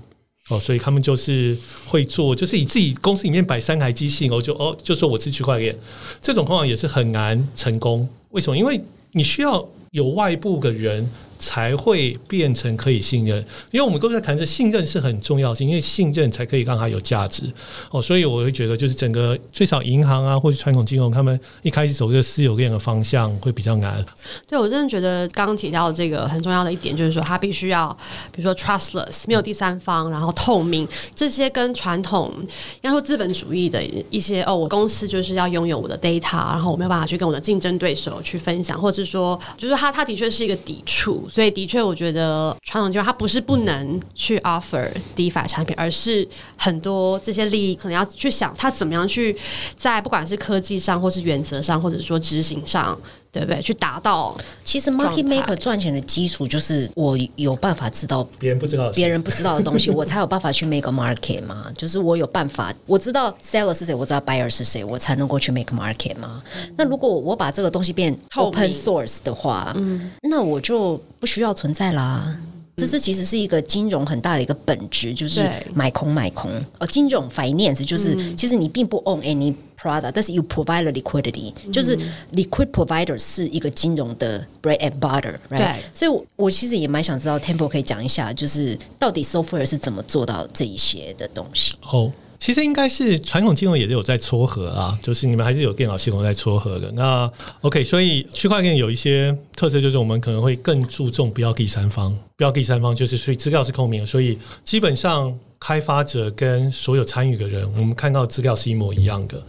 [0.49, 5.77] 哦，所以他们就是会做，就是以自己公司里面摆三台机器，哦，就哦，就说我是区块链，
[6.21, 8.07] 这种方法也是很难成功。
[8.31, 8.57] 为什么？
[8.57, 8.81] 因为
[9.11, 11.09] 你需要有外部的人。
[11.39, 13.37] 才会变成可以信任，
[13.71, 17.43] 因为我们都在谈着信任是很重要性，因为信任才可以让它有价值
[17.91, 24.03] 哦，所以我会觉得就是整个最少银行啊，或者传统金融，他们一开始走这个私有链的方向会比较难。
[24.47, 27.95] 对，我真的觉得刚刚提到这个很重要的一点，就是说它必须要，
[28.31, 32.33] 比如说 trustless，没有第三方，然后透明，这些跟传统
[32.81, 41.26] 要说资本主义的一些哦，我公司就是要拥有我的 data，然后我没有办法去跟我的竞争对手去分享，或者说，就是它它的确是一个抵触。
[41.29, 49.35] 所以，的确，我觉得传统金融它不是不能去 offer DeFi 产品，而是很多这些利益可能要去想，它怎么样去
[49.75, 52.97] 在不管是科技上，或是原则上，或者说执行上。
[53.37, 53.61] 对不对？
[53.61, 61.65] 去达到其实 market maker 赚钱的基础就是我有办法知道别人不知道别人不知道的东西， 我才有办法去 make a market 嘛。
[61.77, 66.41] 就是我有办法，我知道 seller 是谁，我知道 buyer 是谁，我才能够去 make a market 嘛。
[66.55, 72.35] 嗯、那如果我把这个东西变 open source 的话，嗯，那我就不需要存在啦。
[72.77, 76.51] 这是其实是一个金融很大的一个本质，就是买空买空。
[76.77, 81.97] 呃，金融 finance 就是、嗯、其实你并不 own any product，但是 you provide the liquidity，、嗯、就是
[82.33, 85.57] liquid provider 是一个金融的 bread and butter，right？
[85.57, 85.75] 对。
[85.91, 91.73] 所以我，我其实也蛮想知道 Temple 可以讲一下，就是到底 software 是怎么做到这一些的东西。
[91.81, 92.11] 哦。
[92.39, 96.91] 其实应该是传统金融也是有在撮合啊，就是你们还是有电脑系统在撮合的。
[96.91, 97.29] 那
[97.61, 109.41] OK，所以区块链有一些特色，就是我们可能会更注重不要第三方，不要第三方，就是所以资料是透明，所以基本上开发者跟所有参与的人，我们看到资料是一模一样的。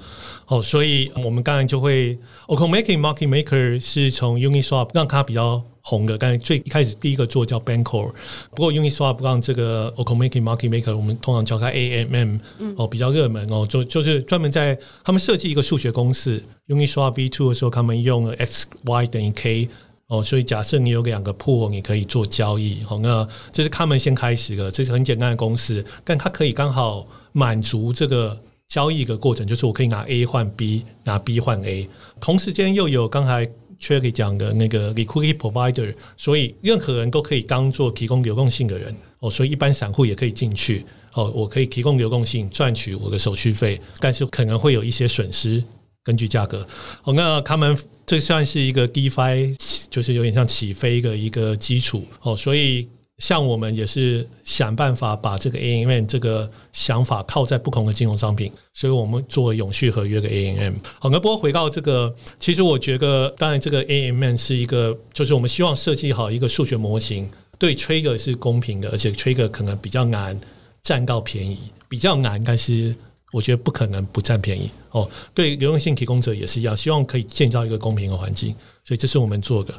[0.48, 5.62] 哦，所以我们刚才就会 o k o m a k i n g Market Maker 是从 Uniswap 让它比较。
[5.80, 8.12] 红的，刚才最一开始第一个做叫 Bancor，
[8.54, 12.38] 不过 Uniswap 让这个 o k o m a k i n g Market Maker，我们通常叫它 AMM，
[12.76, 19.66] 哦，比较热门哦，就就是专门在他们设计一个数学公式，Uniswap V2 的时候，他们用了 X Y 等于 K
[20.08, 31.88] 哦，所以假设你有两个 Pool，你可以做交易，好，那这是他们先开始的，这是很简单的公式，但它可以刚好满足这个交易的过程，就是我可以拿 A 换 B，拿 B 换 A，
[32.20, 33.48] 同时间又有刚才。
[33.80, 45.62] Cherry 讲的那个 liquidity provider，所以任何人都可以当做提供流动性的人哦，所以一般散户也可以进去哦，我可以提供流动性赚取我的手续费，但是可能会有一些损失，
[46.02, 46.66] 根据价格
[47.04, 47.12] 哦。
[47.12, 49.54] 那他们这算是一个 DeFi，
[49.88, 52.88] 就是有点像起飞的一个基础哦，所以。
[53.18, 54.24] 像我们也是
[54.58, 60.74] 想办法把这个 AMM 这个想法靠在不同的金融商品，所以我们做永续合约的 AMM。
[60.98, 70.36] 好，那不过回到这个，其实我觉得，当然这个 AMM 是一个，就是我们希望设计好一个数学模型，对 Trigger 是公平的，而且 Trigger 可能比较难
[70.82, 72.92] 占到便宜，比较难，但是
[73.30, 75.08] 我觉得不可能不占便宜哦。
[75.32, 79.72] 对流动性提供者也是一样，希望可以建造一个公平的环境，所以这是我们做的。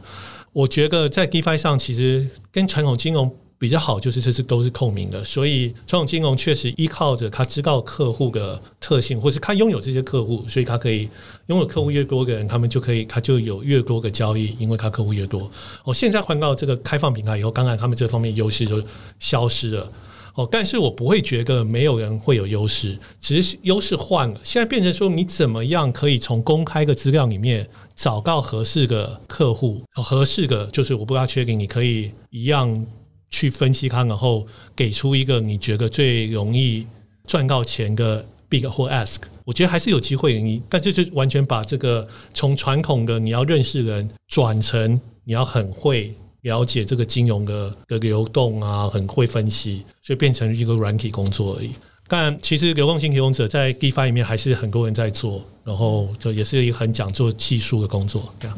[0.53, 5.21] 我觉得在 DeFi 上，其实跟传统金融比较好，就是这是都是透明的。
[5.23, 11.09] 所以传统金融确实依靠着他知道客户的特性，或是他拥有这些客户，所以他可以
[11.47, 15.51] 拥有客户越多的人，他们就可以他就有越多的交易，因为他客户越多。
[15.83, 18.81] 哦，现在换到这个开放平台以后，当然他们这方面优势就
[19.19, 19.91] 消失了。
[20.35, 24.39] 哦，但是我不会觉得没有人会有优势，只是优势换了。
[24.41, 27.67] 现在变成说，你怎么样可以从公开的资料里面。
[27.99, 32.85] 找到合适的客户，合适的就是我不要确定，你可以一样
[33.29, 36.85] 去分析它，然后给出一个你觉得最容易
[37.25, 39.17] 赚到钱的 big 或 ask。
[39.45, 51.71] 我觉得还是有机会，你但这是完全把这个从传统的你要认识人转成你要很会了解这个金融的的流动啊，很会分析，所以变成一个软体工作而已。
[52.07, 58.57] 但其实流动性提供者在 DeFi 里面还是很多人在做，然后就也是一个很讲究技术的工作，这样。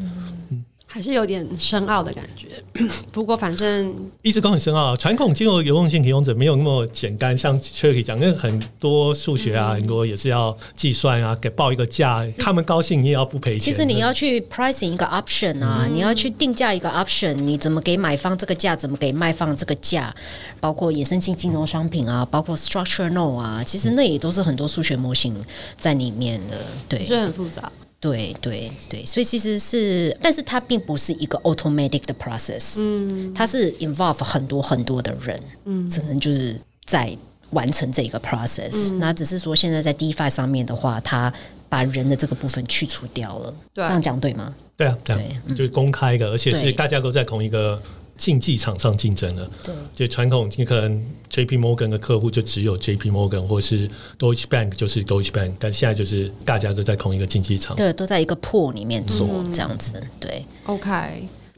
[0.93, 2.47] 还是有点深奥的感觉，
[3.13, 4.93] 不过反正一直都很深奥。
[4.97, 13.59] 传统金融流动性提供者没有那么简单，像 Cherry 讲，那个很多数学啊，很多也是要计算啊，给报一个价，他们高兴你也要不赔钱。
[13.59, 20.13] 其实你要去 pricing 一个 option 啊，你要去定价一个 option，你怎么给买方这个价，怎么给卖方这个价，
[20.59, 25.33] 包括衍生性金融商品啊，包括 structure note 啊，其实那也都是很多数学模型
[25.79, 26.57] 在里面的，
[26.89, 27.71] 对，所以很复杂。
[28.01, 37.15] 对对对，所以其实是，但是它并不是一个 automatic 的 process，嗯，它是 involve 很多很多的人，嗯，只能就是在
[37.51, 41.31] 完成这个 process，嗯，那只是说现在在 DeFi 上面的话，它
[41.69, 44.53] 把人的这个部分去除掉了，对，这样讲对吗？
[44.75, 47.81] 对啊，对，就是公开的，而且是大家都在同一个。
[48.21, 60.91] 竞技场上竞争了，对，就传统你可能 J P Morgan 的客户就只有 J P Morgan，或是 Deutsche Bank 就是 Deutsche Bank，但现在就是大家都在同一个竞技场，对，都在一个 pool 里面做这样子，对，OK。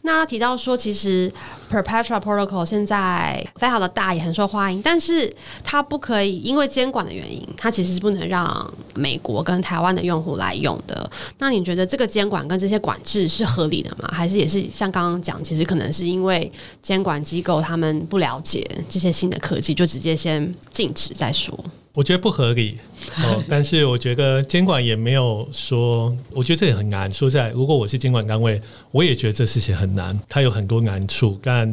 [0.06, 1.32] 那提到说，其实
[1.72, 11.10] Perpetual Protocol 现在非常的大，也很受欢迎，但是它不可以因为监管的原因，它其实是不能让美国跟台湾的用户来用的。
[11.40, 14.10] 那你觉得这个监管跟这些管制是合理的吗？
[14.12, 16.52] 还是也是像刚刚讲，其实可能是因为
[16.82, 21.58] 监管机构他们不了解这些新的科技，就直接先禁止再说？
[21.94, 22.80] 我觉得不合理
[23.24, 27.10] 哦， 但是我觉得监管也没有说，我觉得这也很难。
[27.12, 31.38] 说实在，如果我是监管单位，我也觉得这事情很难，它有很多难处。
[31.44, 31.72] 但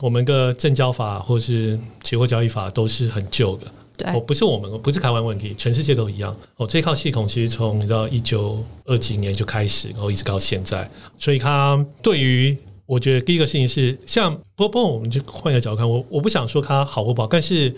[0.00, 6.36] 我们的证交法或是期货交易法都是很旧的，对，哦，不是我们，不是台湾问题，全世界都一样。
[6.56, 17.72] 哦，这套系统其实从你知道一九二几年就开始，然后一直到现在，所以它对于我觉得第一个事情是，像波波，我们就换一个角度看，我我不想说它好或不好，但是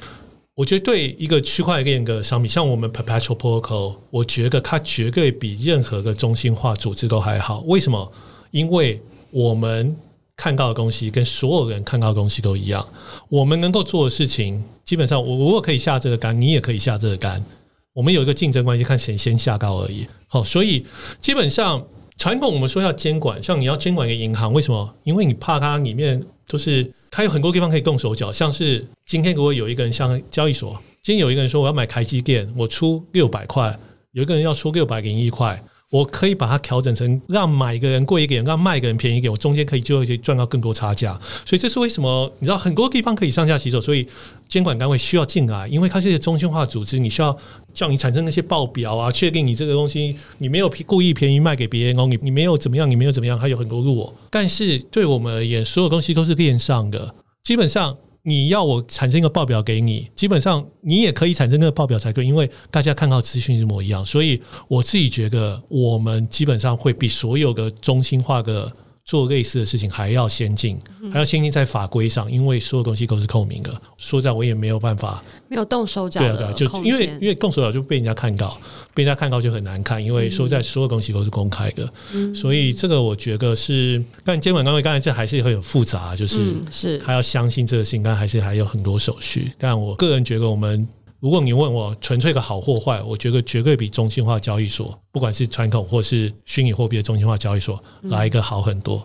[0.57, 7.61] 我觉得对一个区块链的商品，像我们 Perpetual Protocol，我觉得它绝对比任何个中心化组织都还好。
[7.67, 8.13] 为什么？
[8.53, 9.03] 因为
[9.33, 9.97] 我们
[10.37, 12.87] 看到的东西跟所有人看到的东西都一样，
[13.29, 17.45] 我们能够做的事情，基本上我如果可以下这个杆，你也可以下这个杆，
[17.93, 20.07] 我们有一个竞争关系，看谁先下高而已。
[20.29, 20.87] 好，所以
[21.21, 21.85] 基本上
[22.17, 24.95] 传统我们说要监管，像你要监管一个银行，为什么？
[25.03, 33.79] 因为你怕它里面就是它有很多地方可以动手脚，像是今天如果有一个人像交易所，今天有一个人说我要买台机电，我出六百块，
[34.11, 35.63] 有一个人要出六百零一块。
[35.95, 41.17] 我可以把它调整成让买一个人贵一点，让卖一个人便宜一点，我中间可以就会赚到更多差价。
[41.47, 42.29] 所以这是为什么？
[42.41, 44.05] 你知道很多地方可以上下其手，所以
[44.49, 47.37] 监管单位需要进来，因为它是一个中心化组织，你需要
[47.73, 54.13] 叫你产生那些报表啊，确定你这个东西你没有故意便宜卖给别人哦，你你没有怎么样，你没有怎么样，还有很多路。
[54.31, 57.15] 但是对我们而言，所有东西都是链上的，
[57.45, 57.97] 基本上。
[58.25, 68.73] 你要我产生一个报表给你，基本上你也可以产生那个报表才对，因为大家看到资讯一模一样，所以我自己觉得我们基本上会比所有的中心化的。
[69.05, 70.81] 做类似的事情还要先进，
[71.13, 73.71] 还要先进在法规上，因为所有东西都是透明的。
[73.99, 78.59] 说实在，我也没有办法，没有动手脚对啊，对啊，就因为因为动手脚就被人家看到，
[78.95, 80.03] 被人家看到就很难看。
[80.03, 81.87] 因为说在，所有东西都是公开的，
[82.35, 84.03] 所以这个我觉得是。
[84.25, 89.53] 但监管单位刚才这还是会有复杂，就是是他要相信这个事情，但还是还有很多手续。
[89.59, 90.89] 但我个人觉得我们。
[91.25, 99.03] 如果你问我纯粹的好或坏，我觉得绝对比中心化交易所，不管是传统或是虚拟货币的中心化交易所来一个好很多。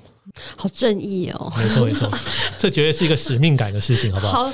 [0.55, 1.51] 好正义哦！
[1.57, 2.09] 没错没错，
[2.57, 4.43] 这绝对是一个使命感的事情，好不好？
[4.45, 4.53] 好，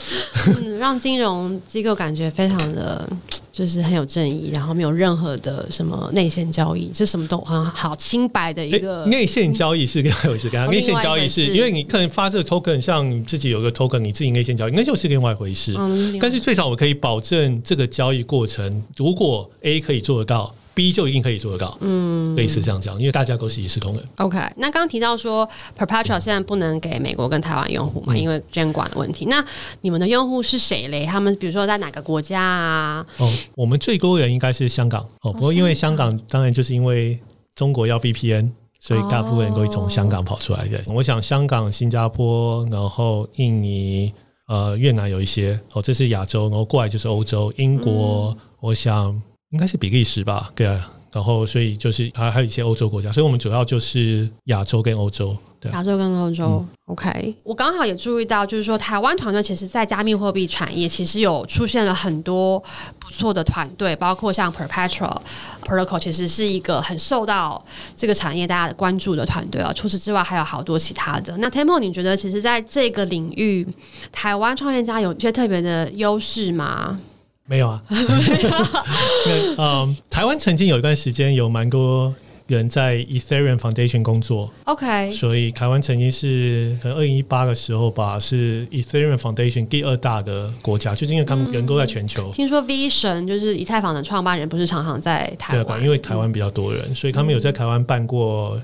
[0.62, 3.08] 嗯，让金融机构感觉非常的
[3.52, 9.06] 就是很有正义，然后没有任何的什么内线交易，就什么都好好清白的一个。
[9.06, 15.76] 内线交易是另外一回事，跟内线交易是因为你可能发这个 token，像你自己有个 token，你自己内线交易，那就是另外一回事。
[16.20, 20.54] 但是最少我可以保证这个交易过程，如果 A 可以做得到。
[20.76, 24.04] B 就一定可以做得到，嗯，类似这样讲，因为大家都是一视同仁。
[24.18, 25.50] OK，那刚刚提到说
[25.80, 29.26] ，Perpetual 现在不能给美国跟台湾用户嘛，嗯、因为监管的问题。
[29.28, 29.44] 那
[29.80, 31.06] 你们的用户是谁嘞？
[31.06, 33.06] 他们比如说在哪个国家啊？
[33.20, 37.18] 哦，我们最多人应该是香港哦，不过因为香港当然就是因为
[37.56, 38.52] 中国要 VPN，
[38.82, 40.78] 所以大部分人都会从香港跑出来的。
[40.80, 44.12] 哦、我想香港、新加坡，然后印尼、
[44.48, 49.22] 呃越南有一些哦，这是亚洲，然后过来就是欧洲、英国，嗯、我想。
[49.56, 56.44] 应该是比利时吧，对啊，然后所以就是还还有一些欧洲国家，所以我们主要就是亚洲跟欧洲，对，亚洲跟欧洲。
[56.46, 62.60] 嗯、OK，我刚好也注意到，就是说台湾团队其实，在加密货币产业其实有出现了很多
[63.00, 65.22] 不错的团队，包括像 Perpetual
[65.64, 67.64] Protocol，其实是一个很受到
[67.96, 69.72] 这个产业大家的关注的团队啊。
[69.72, 71.38] 除此之外，还有好多其他的。
[71.38, 73.66] 那 Temple，你觉得其实在这个领域，
[74.12, 77.00] 台湾创业家有一些特别的优势吗？
[77.48, 82.14] 没有啊， 那嗯，台湾曾经有一段时间有蛮多
[82.48, 92.30] 人在 Ethereum Foundation 工作，OK，所以台湾曾经是可能二零一八的时候吧，是 Ethereum Foundation 第二大的国家，就是因为他们人都在全球。
[92.30, 95.80] 嗯、听说 V 神就是以太坊的创办人，不是常常在台湾？
[95.80, 98.60] 对，因为台湾比较多人，所以他们有在台湾办过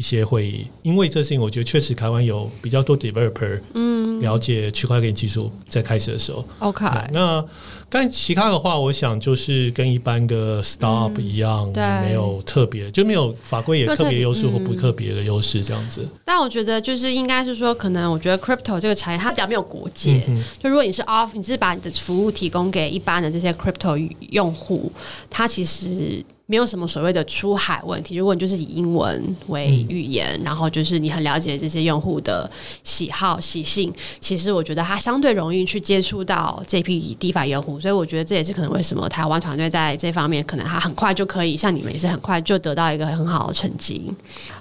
[0.00, 0.66] 一些会议。
[0.80, 7.44] 因为这事情，我觉得确实台湾有比较多 developer，嗯，了解区块链技术在开始的时候，OK，那。
[7.92, 16.08] 但其他的话，我想就是跟一般的 startup 一样，嗯、没有特别，就没有法规也特别优势或不特别的优势这样子。
[16.24, 20.22] 但我觉得就是应该是说，可能我觉得 crypto 这个产业它比较没有国界。
[20.28, 23.98] 嗯、就如果你是 off，你是把你的服务提供给一般的这些 crypto
[24.30, 24.92] 用户，
[25.28, 26.24] 它其实。
[26.50, 28.16] 没有什么所谓的出海问题。
[28.16, 32.50] 如果你就是以英文为语言，嗯、然后就是你很了解这些用户的
[32.82, 37.78] 喜好习性，其实我觉得它相对容易去接触到这批 DeFi 用户。
[37.78, 44.12] 所以我觉得这也是可能为什么台湾团队在这方面可能它很快就可以，像你们也是很快就得到一个很好的成绩。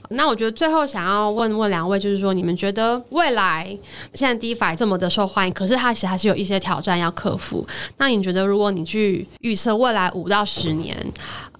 [0.09, 3.65] 那我觉得最后想要问问两位，就是说你们觉得未来
[4.13, 7.65] 现在 DeFi 这么的受欢迎，可是它其实还是有一些挑战要克服。
[7.97, 10.97] 那你觉得如果你去预测未来五到十年，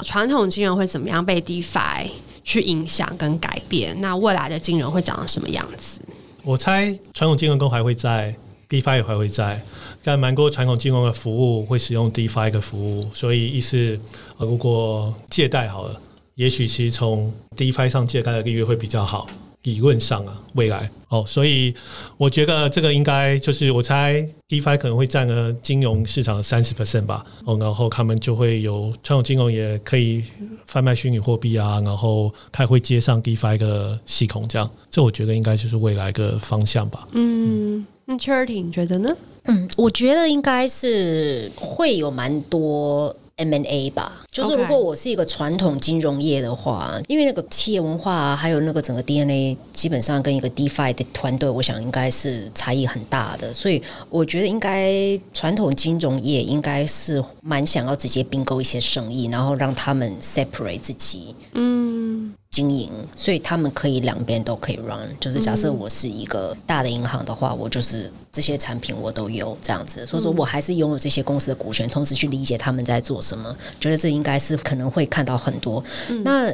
[0.04, 2.08] 传统金融会怎么样被 DeFi
[2.44, 3.96] 去影响跟改变？
[4.02, 6.02] 那未来的金融会长成什么样子？
[6.44, 8.34] 我猜传统金融都还会在
[8.68, 9.62] ，DeFi 也还会在，
[10.04, 14.00] 但蛮多传统金融的服务会使用 DeFi 的服务，所以意思
[14.40, 16.02] 如果借贷好了。
[16.40, 19.28] 也许其实从 DeFi 上借贷的利率会比较好。
[19.64, 21.76] 理论上啊，未来哦，所以
[22.16, 27.26] 我觉得这个应该就是我猜，DeFi 可能会占了金融市场的三十 percent 吧。
[27.44, 30.24] 哦，然后他们就会有传统金融也可以
[30.66, 37.06] 贩卖虚拟货币啊，然后它会接上 DeFi 的系统，这样，这我觉得应该就是未来的方向吧。
[37.12, 39.14] 嗯，那 Charity 你觉得呢？
[39.44, 43.14] 嗯，我觉得应该是会有蛮多。
[43.40, 61.34] M&A 吧，就是如果我是一个传统金融业的话.因为那个企业文化啊，还有那个整个 DNA，基本上跟一个 DeFi 的团队，我想应该是差异很大的，所以我觉得应该传统金融业应该是蛮想要直接并购一些生意，然后让他们 separate 自己。
[61.54, 62.34] 嗯。
[62.52, 65.10] 经营，所以他们可以两边都可以 run。
[65.20, 70.06] 就是假设我是一个大的银行的话，我就是这些产品我都有这样子。
[70.06, 73.56] 所以说我还是拥有这些公司的股权，同时去理解他们在做什么。
[73.80, 75.84] 觉得这应该是可能会看到很多。
[76.24, 76.54] 那。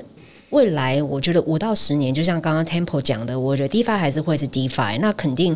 [0.56, 5.54] 未来我觉得五到十年，就像刚刚 Temple 讲的，我觉得 DeFi 还是会是 DeFi，那肯定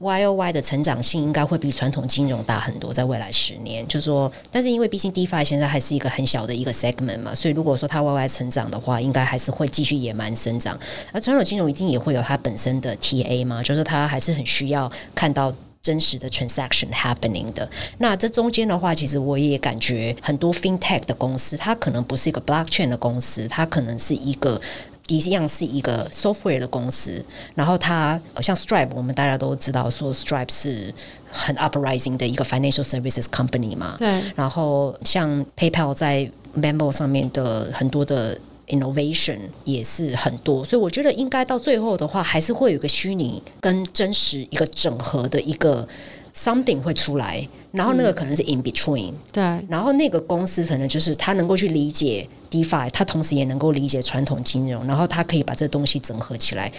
[0.00, 10.76] YOY 的成长性应该会比传统金融大很多，在未来十年，就说，但是因为毕竟 DeFi 现在还是一个很小的一个 segment 嘛，所以如果说它 YY 成长的话，应该还是会继续野蛮生长。
[11.12, 15.54] 而传统金融一定也会有它本身的 TA 嘛，就是它还是很需要看到。
[15.82, 17.68] 真实的 transaction happening 的，
[17.98, 24.60] 那这中间的话，其实我也感觉很多 fintech 的公司，它可能不是一个 blockchain 的公司，它可能是一个
[25.08, 27.24] 一样是一个 software 的公司。
[27.56, 30.94] 然后它像 Stripe，我们大家都知道说 Stripe 是
[31.32, 33.96] 很 uprising 的一个 financial services company 嘛。
[33.98, 34.22] 对。
[34.36, 38.38] 然后像 PayPal 在 Memo 上面的很多的。
[38.72, 45.86] Innovation 也是很多，所以我觉得应该到最后的话，还是会有一个虚拟跟真实一个整合的一个
[46.34, 56.70] something 会出来，然后那个可能是 in between，嗯，对，然后那个公司可能就是他能够去理解 DeFi，他同时也能够理解传统金融，然后他可以把这东西整合起来。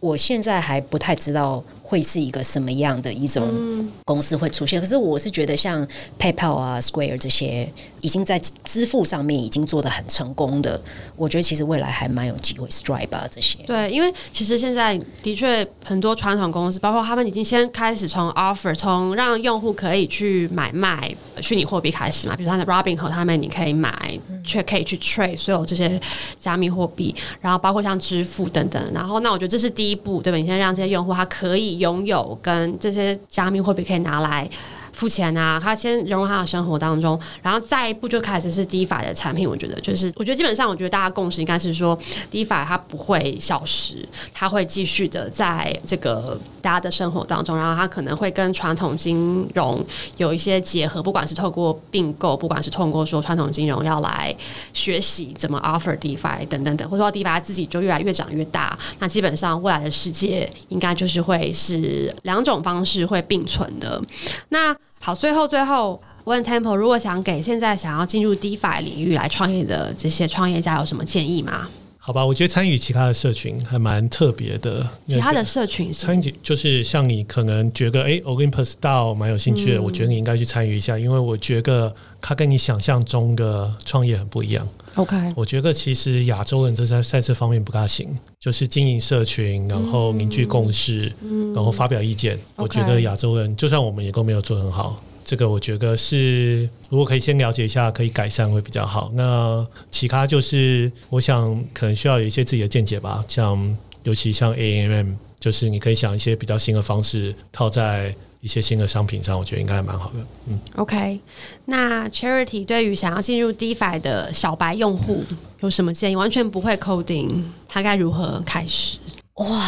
[0.00, 5.86] 我现在还不太知道会是一个什么样的一种公司会出现，可是我是觉得像
[6.18, 7.68] PayPal 啊、Square 这些
[8.00, 10.80] 已经在支付上面已经做得很成功的，
[11.16, 12.68] 我觉得其实未来还蛮有机会。
[12.68, 25.98] Stripe 啊这些，对，因为其实现在的确很多传统公司，包括他们已经先开始从 offer，从让用户可以去买卖虚拟货币开始嘛，比如说 Robinhood 他们你可以买，却可以去 trade 所有这些
[26.38, 29.98] 加密货币，然后包括像支付等等，然后那我觉得这是第一。
[30.02, 30.36] 步对吧？
[30.36, 34.50] 你先让这些用户他可以拥有跟这些加密货币可以拿来
[34.92, 39.48] 付钱啊，他先融入他的生活当中，然后再一步就开始是 DeFi 的产品。
[39.48, 41.98] 我觉得就是，我觉得基本上，我觉得大家共识应该是说
[42.30, 49.84] ，DeFi 它不会消失，它会继续的在这个大家的生活当中，然后它可能会跟传统金融
[50.16, 54.34] 有一些结合，不管是透过并购，不管是透过说传统金融要来
[54.72, 64.02] 学习怎么 offer DeFi 等等等，或者说 DeFi 自己就越来越长越大，那基本上未来的世界应该就是会是两种方式会并存的。
[64.50, 64.74] 那
[65.04, 71.68] 好，最后最后问 Temple，如果想给现在想要进入 DeFi 领域来创业的这些创业家有什么建议吗？
[71.98, 74.88] 好吧，我觉得参与其他的社群还蛮特别的。
[75.08, 84.64] 其他的社群参与就是像你可能觉得哎，Olympus DAO 蛮有兴趣的，嗯、我觉得你应该去参与一下，因为我觉得它跟你想象中的创业很不一样。
[84.94, 92.36] OK，我觉得其实亚洲人这在在这方面不大行，就是经营社群，然后凝聚共识，嗯、然后发表意见。
[92.36, 99.10] 嗯、我觉得亚洲人就算我们也都没有做很好，这个我觉得是如果可以先了解一下，可以改善会比较好。
[99.14, 108.14] 那其他就是我想可能需要有一些自己的见解吧，像尤其像 AMM，就是你可以想一些比较新的方式套在。
[108.42, 110.16] 一些新的商品上，我觉得应该还蛮好的。
[110.48, 111.20] 嗯，OK，
[111.66, 115.24] 那 Charity 对于想要进入 DeFi 的小白用户
[115.60, 116.16] 有什么建议？
[116.16, 118.98] 完全不会 coding，他该如何开始？
[119.34, 119.62] 哇！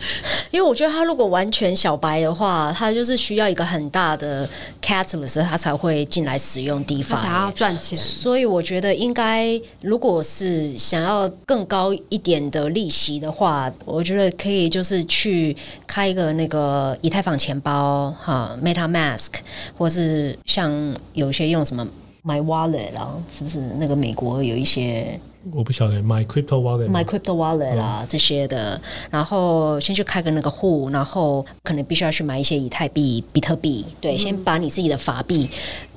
[0.50, 4.48] 因为我觉得他如果完全小白的话，他就是需要一个很大的
[4.82, 7.98] catalyst，他才会进来使用 DeFi，他想要赚钱。
[7.98, 19.28] 所以我觉得应该，如果是想要更高一点的利息的话，我觉得可以就是去开一个那个以太坊钱包哈，MetaMask，
[19.76, 20.72] 或是像
[21.12, 21.86] 有些用什么
[22.24, 25.20] My Wallet 啊，是不是那个美国有一些？
[25.52, 28.78] 我不晓得，My Crypto Wallet，My Crypto Wallet 啦，这些的，
[29.10, 35.48] 然后先去开个那个户，然后可能必须要去买一些以太币、比特币，对，先把你自己的法币。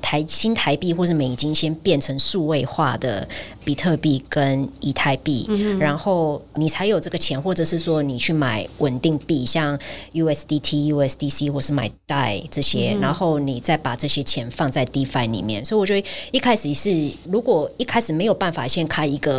[0.01, 3.25] 台新台币或是美金先变成数位化的
[3.63, 9.79] 比特币跟以太币，嗯、然后你才有这个钱，或者是说你去买稳定币，像
[10.11, 15.63] USDT、USDC 或是买 DAI 这些，嗯、然后你再把这些钱放在 DeFi 里面。
[15.63, 19.32] 所以我觉得一开始是，如果一开始没有办法先开一个。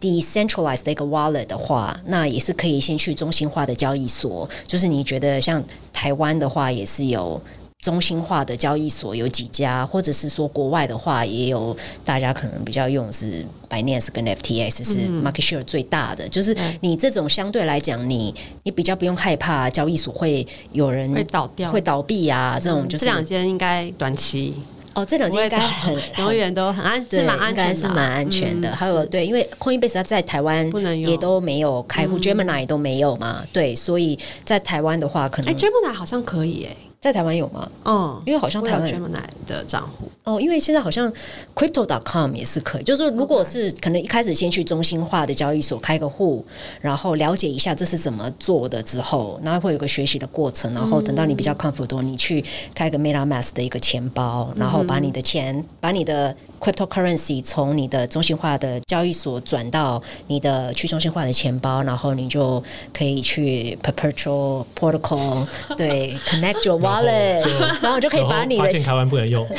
[0.00, 4.48] Decentralized 的一个 wallet 的话，那也是可以先去中心化的交易所。
[4.66, 7.40] 就是你觉得像台湾的话，也是有
[7.80, 16.26] 中心化的交易所有几家，或者是说国外的话，也有大家可能比较用是 Binance 跟 FTX 是 market share 最大的。
[16.26, 18.34] 嗯、就是你这种相对来讲，你
[18.64, 22.58] 你比较不用害怕交易所会有人会倒掉、会倒闭啊。
[22.60, 24.54] 这种就是、嗯、这两间应该短期。
[24.98, 28.74] 哦，这两间应该 很永远都很安，对，应该是蛮安全的。
[28.74, 30.68] 还有对，因为 Coinbase 它在台湾
[30.98, 33.44] 也都没有开户，Gemini 都没有嘛。
[33.52, 36.76] 对，所以在台湾的话，可能哎，Gemini 好像可以哎。
[37.00, 37.70] 在台湾有吗？
[37.84, 41.10] 嗯，因为好像台湾 Gemini 的账户哦，因为现在好像
[41.58, 46.44] Crypto.com 也是可以，就是说如果是可能一开始先去中心化的交易所开个户，
[46.80, 52.44] 然后了解一下这是怎么做的之后，然后会有个学习的过程，然后等到你比较 comfortable，你去
[52.76, 65.44] 开个 MetaMask 的一个钱包，然后把你的钱，把你的 Cryptocurrency 从你的中心化的交易所转到你的去中心化的钱包，然后你就可以去 Perpetual Protocol
[65.76, 67.44] 对 Connect your wallet，
[67.82, 69.44] 然后我就可以把你的发现台湾不能用。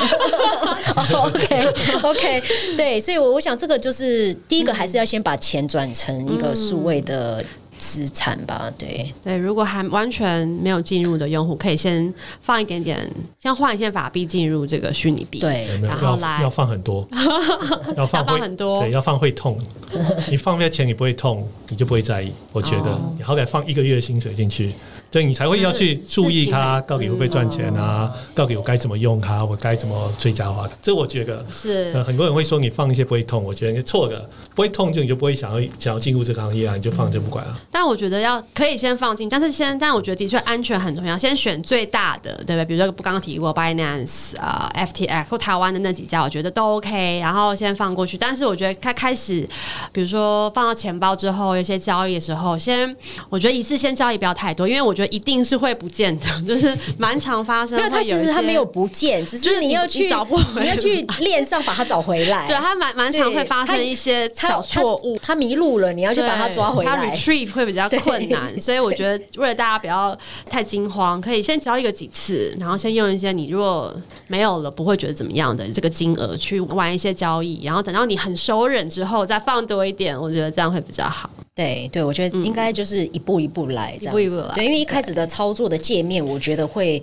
[1.13, 2.43] OK OK，
[2.75, 7.43] 对，所以，我我想这个就是第一个，还是要先把钱转成一个数位的。
[7.81, 12.99] 资产吧，对对，如果还完全没有进入的用户，可以先放一点点，
[13.41, 17.07] 先换一些法币进入这个虚拟币，对，然后来要，要放很多，
[17.95, 19.57] 要放，会要放很多，对，要放会痛，
[20.29, 22.33] 你放那些钱你不会痛，你就不会在意。
[22.51, 24.73] 我觉得你好歹放一个月的薪水进去。
[25.11, 28.11] 对，你才会要去注意它到底会不会赚钱啊？
[28.35, 29.39] 到底我该怎么用它？
[29.45, 30.69] 我该怎么最佳化？
[30.83, 37.59] 这我觉得是很多人会说你放一些不会痛，我觉得你错的，不会痛就你就不会想要想要进入这个行业啊，你就放就不管了。
[37.71, 42.65] 但我觉得要可以先放进，但是先，但我觉得的确安全很重要，先选最大的，对不对？
[42.65, 48.15] 比如说刚刚提过 Binance 啊、呃、FTX 或台湾的那几家，我觉得都 OK，然后先放过去。
[48.15, 49.47] 但是我觉得开开始，
[49.91, 52.95] 比如说放到钱包之后，有些交易的时候，先
[53.29, 55.69] 我觉得一次先交易不要太多，因为我觉得一定是会。
[55.79, 57.77] 不见的， 就是蛮常发生。
[57.77, 62.45] 因为他其实他没有不见，只是你要去找不回，你要去链上把它找回来。
[62.49, 66.91] 对，他蛮蛮常会发生一些小错误，他迷路了，你要去把它抓回来。
[66.91, 70.17] 他 retrieve 会比较困难，所以我觉得为了大家不要
[70.49, 73.95] 太惊慌，可以先交易个几次，然后先用一些你如果
[74.27, 81.29] 没有了不会觉得怎么样的这个金额去玩一些交易，然后等到你很熟稔之后再放多一点，我觉得这样会比较好。
[81.59, 84.23] 对对，我觉得应该就是一步一步来，这样子。
[84.23, 84.55] 一步一步来。
[84.55, 87.01] 对，因为一开始的操作的界面，我觉得会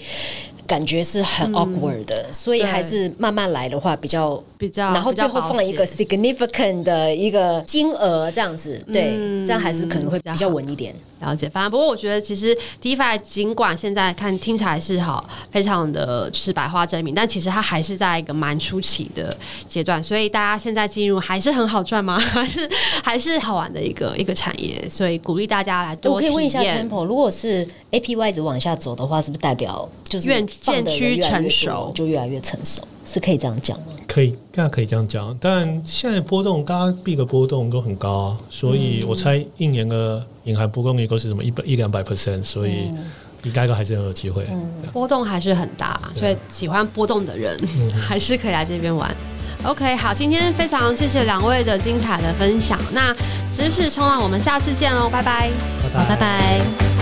[0.66, 4.94] 感觉是很 awkward 的，嗯、所以还是慢慢来的话比较比较。
[4.94, 10.94] 然后最后放一个 significant 的一个金额，这样子，对，嗯、这样还是可能会比较稳一点。
[11.20, 19.34] 了解，反正不过我觉得其实 DeFi 尽管现在看听起来是好，非常的就是百花争鸣，但其实它还是在一个蛮初期的
[19.66, 22.18] 阶段，所以大家现在进入还是很好赚吗？
[22.20, 22.70] 还是
[23.02, 26.12] 还是好玩的一个一个产业，所以鼓励大家来多。
[26.12, 32.82] 我可以问一下 Temple，如果是 APY 一直往下走的话，是不是代表就是越渐趋成熟，就越来越成熟？
[33.06, 33.84] 是可以这样讲吗？
[34.08, 35.36] 可以，大家可以这样讲。
[35.40, 42.90] 但现在波动，刚刚币的波动都很高啊，所以我猜一年的隐含波动率都是什么一百一两百 percent，所以
[43.44, 44.44] 应该都还是很有机会。
[44.50, 47.56] 嗯、波动还是很大，所以喜欢波动的人
[47.96, 49.14] 还是可以来这边玩。
[49.64, 52.78] OK，好，今天非常谢谢两位的精彩的分享。
[52.92, 53.14] 那
[53.54, 55.50] 知识冲浪，我们下次见喽，拜拜，
[55.82, 56.95] 拜拜，拜拜。